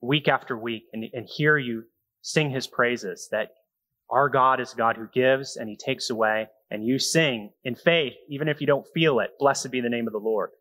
week 0.02 0.28
after 0.28 0.58
week 0.58 0.84
and, 0.94 1.06
and 1.14 1.28
hear 1.28 1.58
you 1.58 1.84
sing 2.22 2.50
his 2.52 2.68
praises 2.68 3.28
that 3.32 3.50
our 4.10 4.30
God 4.30 4.62
is 4.62 4.74
God 4.74 4.96
who 4.96 5.08
gives 5.14 5.58
and 5.58 5.68
he 5.68 5.76
takes 5.76 6.10
away 6.10 6.48
and 6.72 6.86
you 6.86 7.00
sing 7.00 7.52
in 7.64 7.76
faith, 7.76 8.14
even 8.30 8.48
if 8.48 8.62
you 8.62 8.68
don't 8.68 8.86
feel 8.94 9.20
it. 9.20 9.32
Blessed 9.40 9.72
be 9.72 9.82
the 9.82 9.90
name 9.90 10.08
of 10.08 10.14
the 10.14 10.20
Lord. 10.20 10.52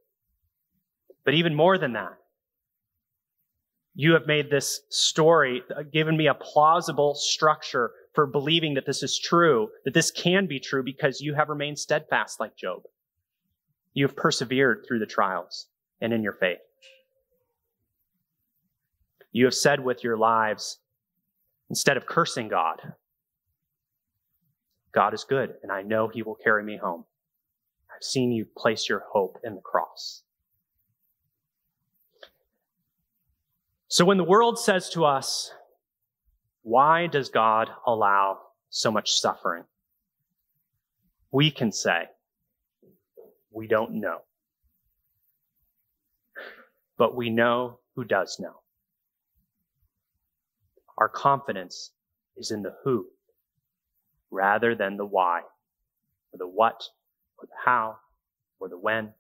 But 1.25 1.35
even 1.35 1.55
more 1.55 1.79
than 1.79 1.93
that, 1.93 2.17
you 3.95 4.13
have 4.13 4.27
made 4.27 4.51
this 4.51 4.83
story, 4.91 5.63
uh, 5.75 5.83
given 5.83 6.17
me 6.17 6.27
a 6.27 6.35
plausible 6.35 7.15
structure 7.15 7.93
for 8.17 8.27
believing 8.27 8.75
that 8.75 8.87
this 8.87 9.03
is 9.03 9.19
true, 9.19 9.69
that 9.85 9.95
this 9.95 10.11
can 10.11 10.47
be 10.47 10.59
true 10.59 10.83
because 10.83 11.21
you 11.21 11.35
have 11.35 11.51
remained 11.51 11.79
steadfast 11.79 12.41
like 12.41 12.57
Job. 12.57 12.83
You 13.93 14.07
have 14.07 14.17
persevered 14.17 14.85
through 14.89 15.01
the 15.01 15.07
trials 15.07 15.67
and 16.01 16.13
in 16.15 16.23
your 16.23 16.33
faith. 16.33 16.59
You 19.33 19.45
have 19.45 19.55
said 19.55 19.85
with 19.85 20.03
your 20.03 20.17
lives, 20.17 20.79
instead 21.69 21.99
of 21.99 22.07
cursing 22.07 22.49
God, 22.49 22.81
God 24.93 25.13
is 25.13 25.25
good, 25.25 25.57
and 25.63 25.71
I 25.71 25.83
know 25.83 26.09
he 26.09 26.23
will 26.23 26.37
carry 26.37 26.65
me 26.65 26.79
home. 26.79 27.05
I've 27.95 28.03
seen 28.03 28.33
you 28.33 28.47
place 28.57 28.89
your 28.89 29.05
hope 29.13 29.37
in 29.45 29.55
the 29.55 29.61
cross. 29.61 30.23
So 33.89 34.07
when 34.07 34.17
the 34.17 34.25
world 34.25 34.59
says 34.59 34.89
to 34.91 35.05
us, 35.05 35.53
why 36.67 37.07
does 37.07 37.29
God 37.29 37.71
allow 37.87 38.41
so 38.71 38.91
much 38.91 39.13
suffering? 39.13 39.63
We 41.31 41.53
can 41.53 41.71
say, 41.71 42.07
we 43.53 43.69
don't 43.69 44.01
know. 44.01 44.23
But 46.99 47.15
we 47.15 47.31
know 47.31 47.79
who 47.95 48.03
does 48.03 48.41
know. 48.41 48.63
Our 50.99 51.09
confidence 51.09 51.93
is 52.37 52.51
in 52.51 52.65
the 52.65 52.75
who 52.83 53.07
rather 54.33 54.75
than 54.75 54.97
the 54.97 55.07
why, 55.07 55.43
or 56.33 56.39
the 56.39 56.49
what, 56.49 56.83
or 57.39 57.47
the 57.47 57.55
how, 57.65 57.97
or 58.59 58.69
the 58.69 58.77
when. 58.77 59.13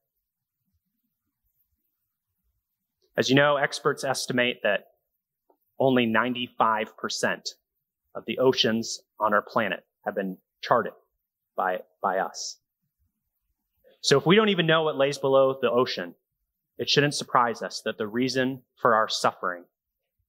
As 3.16 3.30
you 3.30 3.36
know, 3.36 3.56
experts 3.56 4.02
estimate 4.02 4.62
that 4.64 4.95
only 5.78 6.06
95% 6.06 7.54
of 8.14 8.24
the 8.26 8.38
oceans 8.38 9.00
on 9.20 9.34
our 9.34 9.42
planet 9.42 9.84
have 10.04 10.14
been 10.14 10.38
charted 10.62 10.92
by, 11.56 11.80
by 12.02 12.18
us. 12.18 12.58
So 14.00 14.18
if 14.18 14.26
we 14.26 14.36
don't 14.36 14.48
even 14.48 14.66
know 14.66 14.84
what 14.84 14.96
lays 14.96 15.18
below 15.18 15.58
the 15.60 15.70
ocean, 15.70 16.14
it 16.78 16.88
shouldn't 16.88 17.14
surprise 17.14 17.62
us 17.62 17.82
that 17.84 17.98
the 17.98 18.06
reason 18.06 18.62
for 18.76 18.94
our 18.94 19.08
suffering 19.08 19.64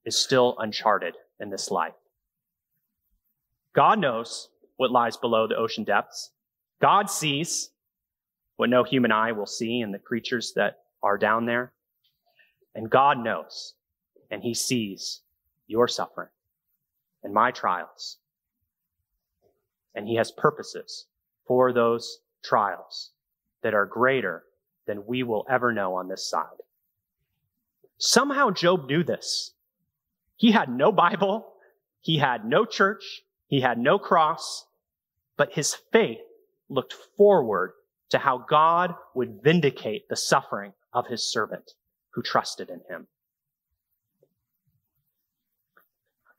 is 0.05 0.17
still 0.17 0.55
uncharted 0.59 1.15
in 1.39 1.49
this 1.49 1.69
life. 1.69 1.93
God 3.73 3.99
knows 3.99 4.49
what 4.77 4.91
lies 4.91 5.17
below 5.17 5.47
the 5.47 5.57
ocean 5.57 5.83
depths. 5.83 6.31
God 6.81 7.09
sees 7.09 7.69
what 8.55 8.69
no 8.69 8.83
human 8.83 9.11
eye 9.11 9.31
will 9.31 9.45
see 9.45 9.81
in 9.81 9.91
the 9.91 9.99
creatures 9.99 10.53
that 10.55 10.79
are 11.03 11.17
down 11.17 11.45
there. 11.45 11.73
And 12.73 12.89
God 12.89 13.19
knows 13.19 13.73
and 14.31 14.41
he 14.41 14.53
sees 14.53 15.21
your 15.67 15.87
suffering 15.87 16.29
and 17.23 17.33
my 17.33 17.51
trials. 17.51 18.17
And 19.93 20.07
he 20.07 20.15
has 20.15 20.31
purposes 20.31 21.05
for 21.45 21.73
those 21.73 22.19
trials 22.43 23.11
that 23.61 23.73
are 23.73 23.85
greater 23.85 24.43
than 24.85 25.05
we 25.05 25.23
will 25.23 25.45
ever 25.49 25.73
know 25.73 25.95
on 25.95 26.07
this 26.07 26.29
side. 26.29 26.61
Somehow 27.97 28.51
Job 28.51 28.87
knew 28.87 29.03
this. 29.03 29.51
He 30.35 30.51
had 30.51 30.69
no 30.69 30.91
Bible. 30.91 31.53
He 31.99 32.19
had 32.19 32.45
no 32.45 32.63
church. 32.65 33.23
He 33.47 33.61
had 33.61 33.79
no 33.79 33.97
cross, 33.97 34.65
but 35.35 35.53
his 35.53 35.73
faith 35.73 36.19
looked 36.69 36.93
forward 36.93 37.73
to 38.09 38.19
how 38.19 38.37
God 38.37 38.93
would 39.15 39.41
vindicate 39.41 40.07
the 40.07 40.15
suffering 40.15 40.73
of 40.93 41.07
his 41.07 41.31
servant 41.31 41.71
who 42.11 42.21
trusted 42.21 42.69
in 42.69 42.81
him. 42.89 43.07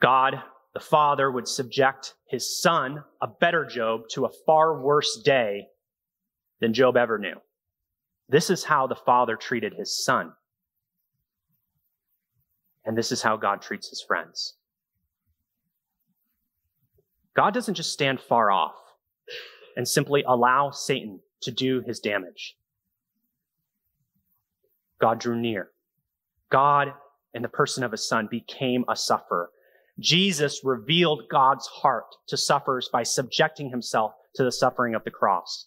God, 0.01 0.40
the 0.74 0.80
Father, 0.80 1.30
would 1.30 1.49
subject 1.49 2.14
his 2.28 2.61
son, 2.61 3.03
a 3.20 3.26
better 3.26 3.64
Job, 3.64 4.03
to 4.11 4.26
a 4.26 4.32
far 4.46 4.80
worse 4.80 5.20
day 5.24 5.66
than 6.61 6.72
Job 6.72 6.96
ever 6.96 7.18
knew. 7.18 7.36
This 8.28 8.51
is 8.51 8.64
how 8.64 8.86
the 8.86 8.94
Father 8.94 9.36
treated 9.36 9.74
his 9.74 10.05
son. 10.05 10.32
And 12.84 12.96
this 12.96 13.12
is 13.12 13.22
how 13.22 13.36
God 13.36 13.61
treats 13.61 13.88
his 13.88 14.03
friends. 14.03 14.55
God 17.34 17.55
doesn't 17.55 17.74
just 17.74 17.92
stand 17.92 18.20
far 18.20 18.51
off 18.51 18.74
and 19.76 19.86
simply 19.86 20.24
allow 20.26 20.70
Satan 20.70 21.20
to 21.42 21.51
do 21.51 21.82
his 21.86 22.01
damage. 22.01 22.57
God 25.01 25.20
drew 25.20 25.36
near. 25.36 25.70
God, 26.51 26.92
in 27.34 27.42
the 27.42 27.49
person 27.49 27.84
of 27.84 27.92
his 27.92 28.09
son, 28.09 28.26
became 28.30 28.84
a 28.88 28.96
sufferer. 28.96 29.51
Jesus 29.99 30.62
revealed 30.64 31.28
God's 31.28 31.66
heart 31.66 32.14
to 32.28 32.36
sufferers 32.36 32.88
by 32.92 33.03
subjecting 33.03 33.70
himself 33.70 34.12
to 34.34 34.44
the 34.44 34.53
suffering 34.53 34.94
of 34.94 35.05
the 35.05 35.11
cross. 35.11 35.66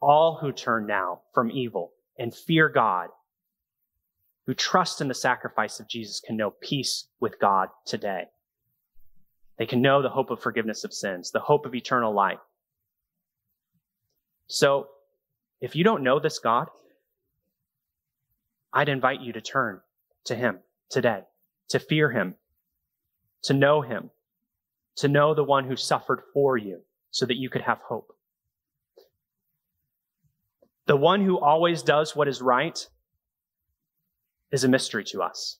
All 0.00 0.38
who 0.40 0.52
turn 0.52 0.86
now 0.86 1.22
from 1.34 1.50
evil 1.50 1.92
and 2.18 2.34
fear 2.34 2.68
God, 2.68 3.08
who 4.46 4.54
trust 4.54 5.00
in 5.00 5.08
the 5.08 5.14
sacrifice 5.14 5.80
of 5.80 5.88
Jesus, 5.88 6.20
can 6.20 6.36
know 6.36 6.54
peace 6.60 7.08
with 7.18 7.40
God 7.40 7.68
today. 7.84 8.24
They 9.58 9.66
can 9.66 9.82
know 9.82 10.02
the 10.02 10.10
hope 10.10 10.30
of 10.30 10.40
forgiveness 10.40 10.84
of 10.84 10.92
sins, 10.92 11.30
the 11.30 11.40
hope 11.40 11.66
of 11.66 11.74
eternal 11.74 12.12
life. 12.12 12.38
So, 14.46 14.88
if 15.60 15.74
you 15.74 15.82
don't 15.82 16.04
know 16.04 16.20
this 16.20 16.38
God, 16.38 16.68
I'd 18.72 18.90
invite 18.90 19.22
you 19.22 19.32
to 19.32 19.40
turn 19.40 19.80
to 20.26 20.34
Him 20.34 20.58
today, 20.90 21.22
to 21.70 21.78
fear 21.78 22.10
Him, 22.10 22.34
to 23.44 23.54
know 23.54 23.80
Him, 23.80 24.10
to 24.96 25.08
know 25.08 25.34
the 25.34 25.44
one 25.44 25.64
who 25.64 25.76
suffered 25.76 26.22
for 26.32 26.56
you 26.56 26.80
so 27.10 27.26
that 27.26 27.36
you 27.36 27.48
could 27.48 27.62
have 27.62 27.78
hope. 27.86 28.08
The 30.86 30.96
one 30.96 31.24
who 31.24 31.38
always 31.38 31.82
does 31.82 32.14
what 32.14 32.28
is 32.28 32.40
right 32.40 32.86
is 34.52 34.64
a 34.64 34.68
mystery 34.68 35.04
to 35.04 35.22
us. 35.22 35.58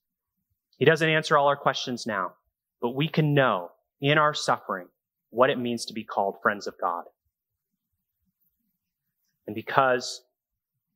He 0.78 0.84
doesn't 0.84 1.08
answer 1.08 1.36
all 1.36 1.48
our 1.48 1.56
questions 1.56 2.06
now, 2.06 2.32
but 2.80 2.94
we 2.94 3.08
can 3.08 3.34
know 3.34 3.70
in 4.00 4.18
our 4.18 4.34
suffering 4.34 4.86
what 5.30 5.50
it 5.50 5.58
means 5.58 5.84
to 5.86 5.94
be 5.94 6.04
called 6.04 6.36
friends 6.42 6.66
of 6.66 6.74
God. 6.80 7.04
And 9.46 9.54
because 9.54 10.22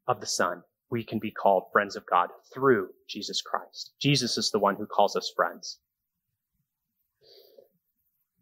of 0.06 0.20
the 0.20 0.26
Son, 0.26 0.62
we 0.90 1.04
can 1.04 1.18
be 1.18 1.30
called 1.30 1.64
friends 1.72 1.96
of 1.96 2.04
God 2.06 2.30
through 2.52 2.88
Jesus 3.08 3.40
Christ. 3.42 3.92
Jesus 4.00 4.36
is 4.36 4.50
the 4.50 4.58
one 4.58 4.76
who 4.76 4.86
calls 4.86 5.16
us 5.16 5.32
friends. 5.34 5.78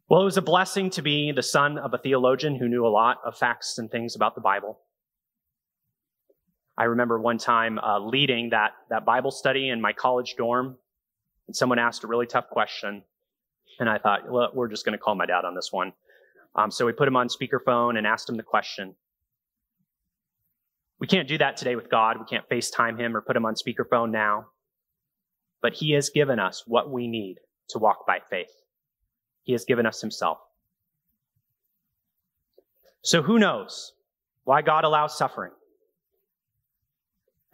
Well, 0.09 0.23
it 0.23 0.25
was 0.25 0.39
a 0.39 0.43
blessing 0.43 0.89
to 0.91 1.03
be 1.03 1.33
the 1.33 1.43
son 1.43 1.77
of 1.77 1.93
a 1.93 1.99
theologian 1.99 2.57
who 2.57 2.67
knew 2.67 2.87
a 2.87 2.89
lot 2.89 3.19
of 3.27 3.37
facts 3.37 3.77
and 3.77 3.91
things 3.91 4.17
about 4.17 4.35
the 4.35 4.41
Bible. 4.41 4.79
I 6.79 6.85
remember 6.85 7.21
one 7.21 7.37
time 7.37 7.79
uh, 7.79 7.99
leading 7.99 8.51
that, 8.51 8.71
that 8.89 9.05
Bible 9.05 9.31
study 9.31 9.69
in 9.69 9.83
my 9.83 9.93
college 9.93 10.35
dorm, 10.39 10.79
and 11.47 11.55
someone 11.55 11.79
asked 11.79 12.05
a 12.05 12.07
really 12.07 12.25
tough 12.25 12.49
question. 12.49 13.03
And 13.81 13.89
I 13.89 13.99
thought, 13.99 14.31
well, 14.31 14.49
we're 14.55 14.69
just 14.69 14.87
going 14.87 14.97
to 14.97 14.99
call 14.99 15.15
my 15.15 15.27
dad 15.27 15.45
on 15.45 15.55
this 15.55 15.69
one. 15.73 15.93
Um, 16.57 16.71
so 16.71 16.87
we 16.87 16.93
put 16.93 17.07
him 17.07 17.17
on 17.17 17.29
speakerphone 17.29 17.99
and 17.99 18.07
asked 18.07 18.31
him 18.31 18.39
the 18.39 18.43
question. 18.43 18.95
We 21.01 21.07
can't 21.07 21.29
do 21.29 21.37
that 21.37 21.59
today 21.59 21.77
with 21.77 21.91
God. 21.91 22.17
We 22.19 22.25
can't 22.25 22.49
FaceTime 22.49 22.99
him 22.99 23.15
or 23.15 23.21
put 23.21 23.37
him 23.37 23.45
on 23.45 23.57
speakerphone 23.57 24.11
now. 24.11 24.47
But 25.61 25.75
he 25.75 25.93
has 25.93 26.09
given 26.09 26.39
us 26.39 26.65
what 26.67 26.91
we 26.91 27.09
need 27.09 27.37
to 27.71 27.79
walk 27.79 28.07
by 28.07 28.21
faith. 28.31 28.53
He 29.49 29.53
has 29.55 29.65
given 29.65 29.87
us 29.87 30.03
himself. 30.03 30.37
So 33.01 33.23
who 33.23 33.39
knows 33.39 33.95
why 34.45 34.61
God 34.61 34.85
allows 34.85 35.17
suffering? 35.17 35.53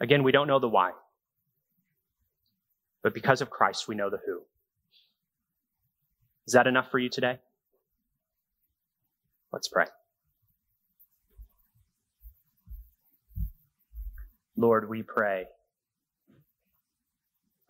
Again, 0.01 0.21
we 0.21 0.33
don't 0.33 0.49
know 0.49 0.59
the 0.59 0.67
why. 0.67 0.91
But 3.01 3.13
because 3.13 3.39
of 3.39 3.49
Christ, 3.49 3.87
we 3.87 3.95
know 3.95 4.09
the 4.09 4.19
who. 4.25 4.41
Is 6.45 6.51
that 6.51 6.67
enough 6.67 6.91
for 6.91 6.99
you 6.99 7.07
today? 7.07 7.39
Let's 9.53 9.69
pray. 9.69 9.85
Lord, 14.57 14.89
we 14.89 15.01
pray 15.01 15.45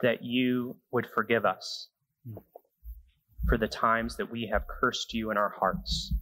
that 0.02 0.24
you 0.24 0.78
would 0.90 1.06
forgive 1.14 1.46
us 1.46 1.90
for 3.48 3.58
the 3.58 3.68
times 3.68 4.18
that 4.18 4.32
we 4.32 4.48
have 4.52 4.64
cursed 4.68 5.14
you 5.14 5.32
in 5.32 5.38
our 5.38 5.54
hearts, 5.60 6.14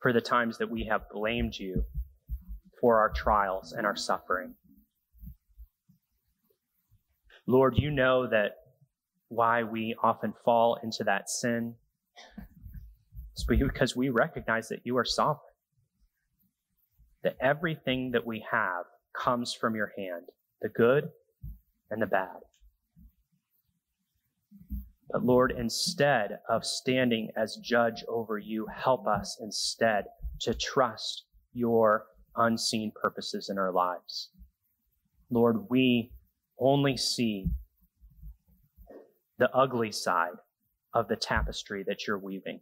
for 0.00 0.12
the 0.12 0.20
times 0.20 0.58
that 0.58 0.70
we 0.70 0.84
have 0.84 1.08
blamed 1.10 1.56
you 1.56 1.84
for 2.80 2.98
our 2.98 3.10
trials 3.10 3.72
and 3.72 3.86
our 3.86 3.96
suffering. 3.96 4.54
Lord, 7.46 7.78
you 7.78 7.90
know 7.90 8.26
that 8.28 8.52
why 9.28 9.62
we 9.62 9.94
often 10.02 10.34
fall 10.44 10.78
into 10.82 11.04
that 11.04 11.28
sin 11.28 11.74
is 13.36 13.44
because 13.44 13.96
we 13.96 14.08
recognize 14.08 14.68
that 14.68 14.80
you 14.84 14.96
are 14.96 15.04
sovereign 15.04 15.40
that 17.24 17.36
everything 17.40 18.12
that 18.12 18.24
we 18.24 18.44
have 18.50 18.84
comes 19.16 19.52
from 19.54 19.74
your 19.74 19.92
hand, 19.98 20.28
the 20.60 20.68
good 20.68 21.08
and 21.90 22.00
the 22.00 22.06
bad. 22.06 22.36
But 25.14 25.24
Lord, 25.24 25.54
instead 25.56 26.40
of 26.48 26.66
standing 26.66 27.30
as 27.36 27.54
judge 27.62 28.02
over 28.08 28.36
you, 28.36 28.66
help 28.66 29.06
us 29.06 29.38
instead 29.40 30.06
to 30.40 30.54
trust 30.54 31.26
your 31.52 32.06
unseen 32.34 32.90
purposes 33.00 33.48
in 33.48 33.56
our 33.56 33.70
lives. 33.70 34.30
Lord, 35.30 35.70
we 35.70 36.10
only 36.58 36.96
see 36.96 37.46
the 39.38 39.48
ugly 39.54 39.92
side 39.92 40.34
of 40.92 41.06
the 41.06 41.14
tapestry 41.14 41.84
that 41.84 42.08
you're 42.08 42.18
weaving. 42.18 42.58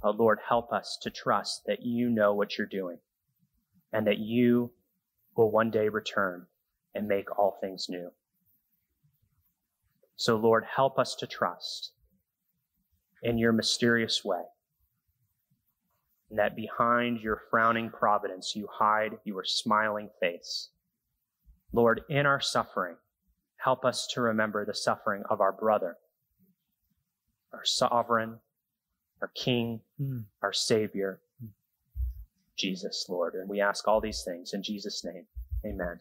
But 0.00 0.16
Lord, 0.16 0.38
help 0.48 0.72
us 0.72 0.96
to 1.02 1.10
trust 1.10 1.62
that 1.66 1.82
you 1.82 2.08
know 2.08 2.34
what 2.34 2.56
you're 2.56 2.68
doing 2.68 2.98
and 3.92 4.06
that 4.06 4.18
you 4.18 4.70
will 5.36 5.50
one 5.50 5.72
day 5.72 5.88
return 5.88 6.46
and 6.94 7.08
make 7.08 7.36
all 7.36 7.58
things 7.60 7.86
new. 7.88 8.12
So, 10.16 10.36
Lord, 10.36 10.64
help 10.64 10.98
us 10.98 11.14
to 11.16 11.26
trust 11.26 11.92
in 13.22 13.38
your 13.38 13.52
mysterious 13.52 14.24
way. 14.24 14.42
And 16.30 16.38
that 16.38 16.56
behind 16.56 17.20
your 17.20 17.42
frowning 17.50 17.90
providence, 17.90 18.54
you 18.56 18.68
hide 18.70 19.18
your 19.24 19.44
smiling 19.44 20.10
face. 20.20 20.70
Lord, 21.72 22.02
in 22.08 22.26
our 22.26 22.40
suffering, 22.40 22.96
help 23.56 23.84
us 23.84 24.06
to 24.14 24.20
remember 24.20 24.64
the 24.64 24.74
suffering 24.74 25.22
of 25.30 25.40
our 25.40 25.52
brother, 25.52 25.96
our 27.52 27.64
sovereign, 27.64 28.38
our 29.20 29.30
King, 29.34 29.80
mm. 30.00 30.24
our 30.42 30.52
Savior, 30.52 31.20
Jesus, 32.56 33.06
Lord. 33.08 33.34
And 33.34 33.48
we 33.48 33.60
ask 33.60 33.86
all 33.86 34.00
these 34.00 34.22
things 34.24 34.52
in 34.52 34.62
Jesus' 34.62 35.04
name. 35.04 35.26
Amen. 35.64 36.00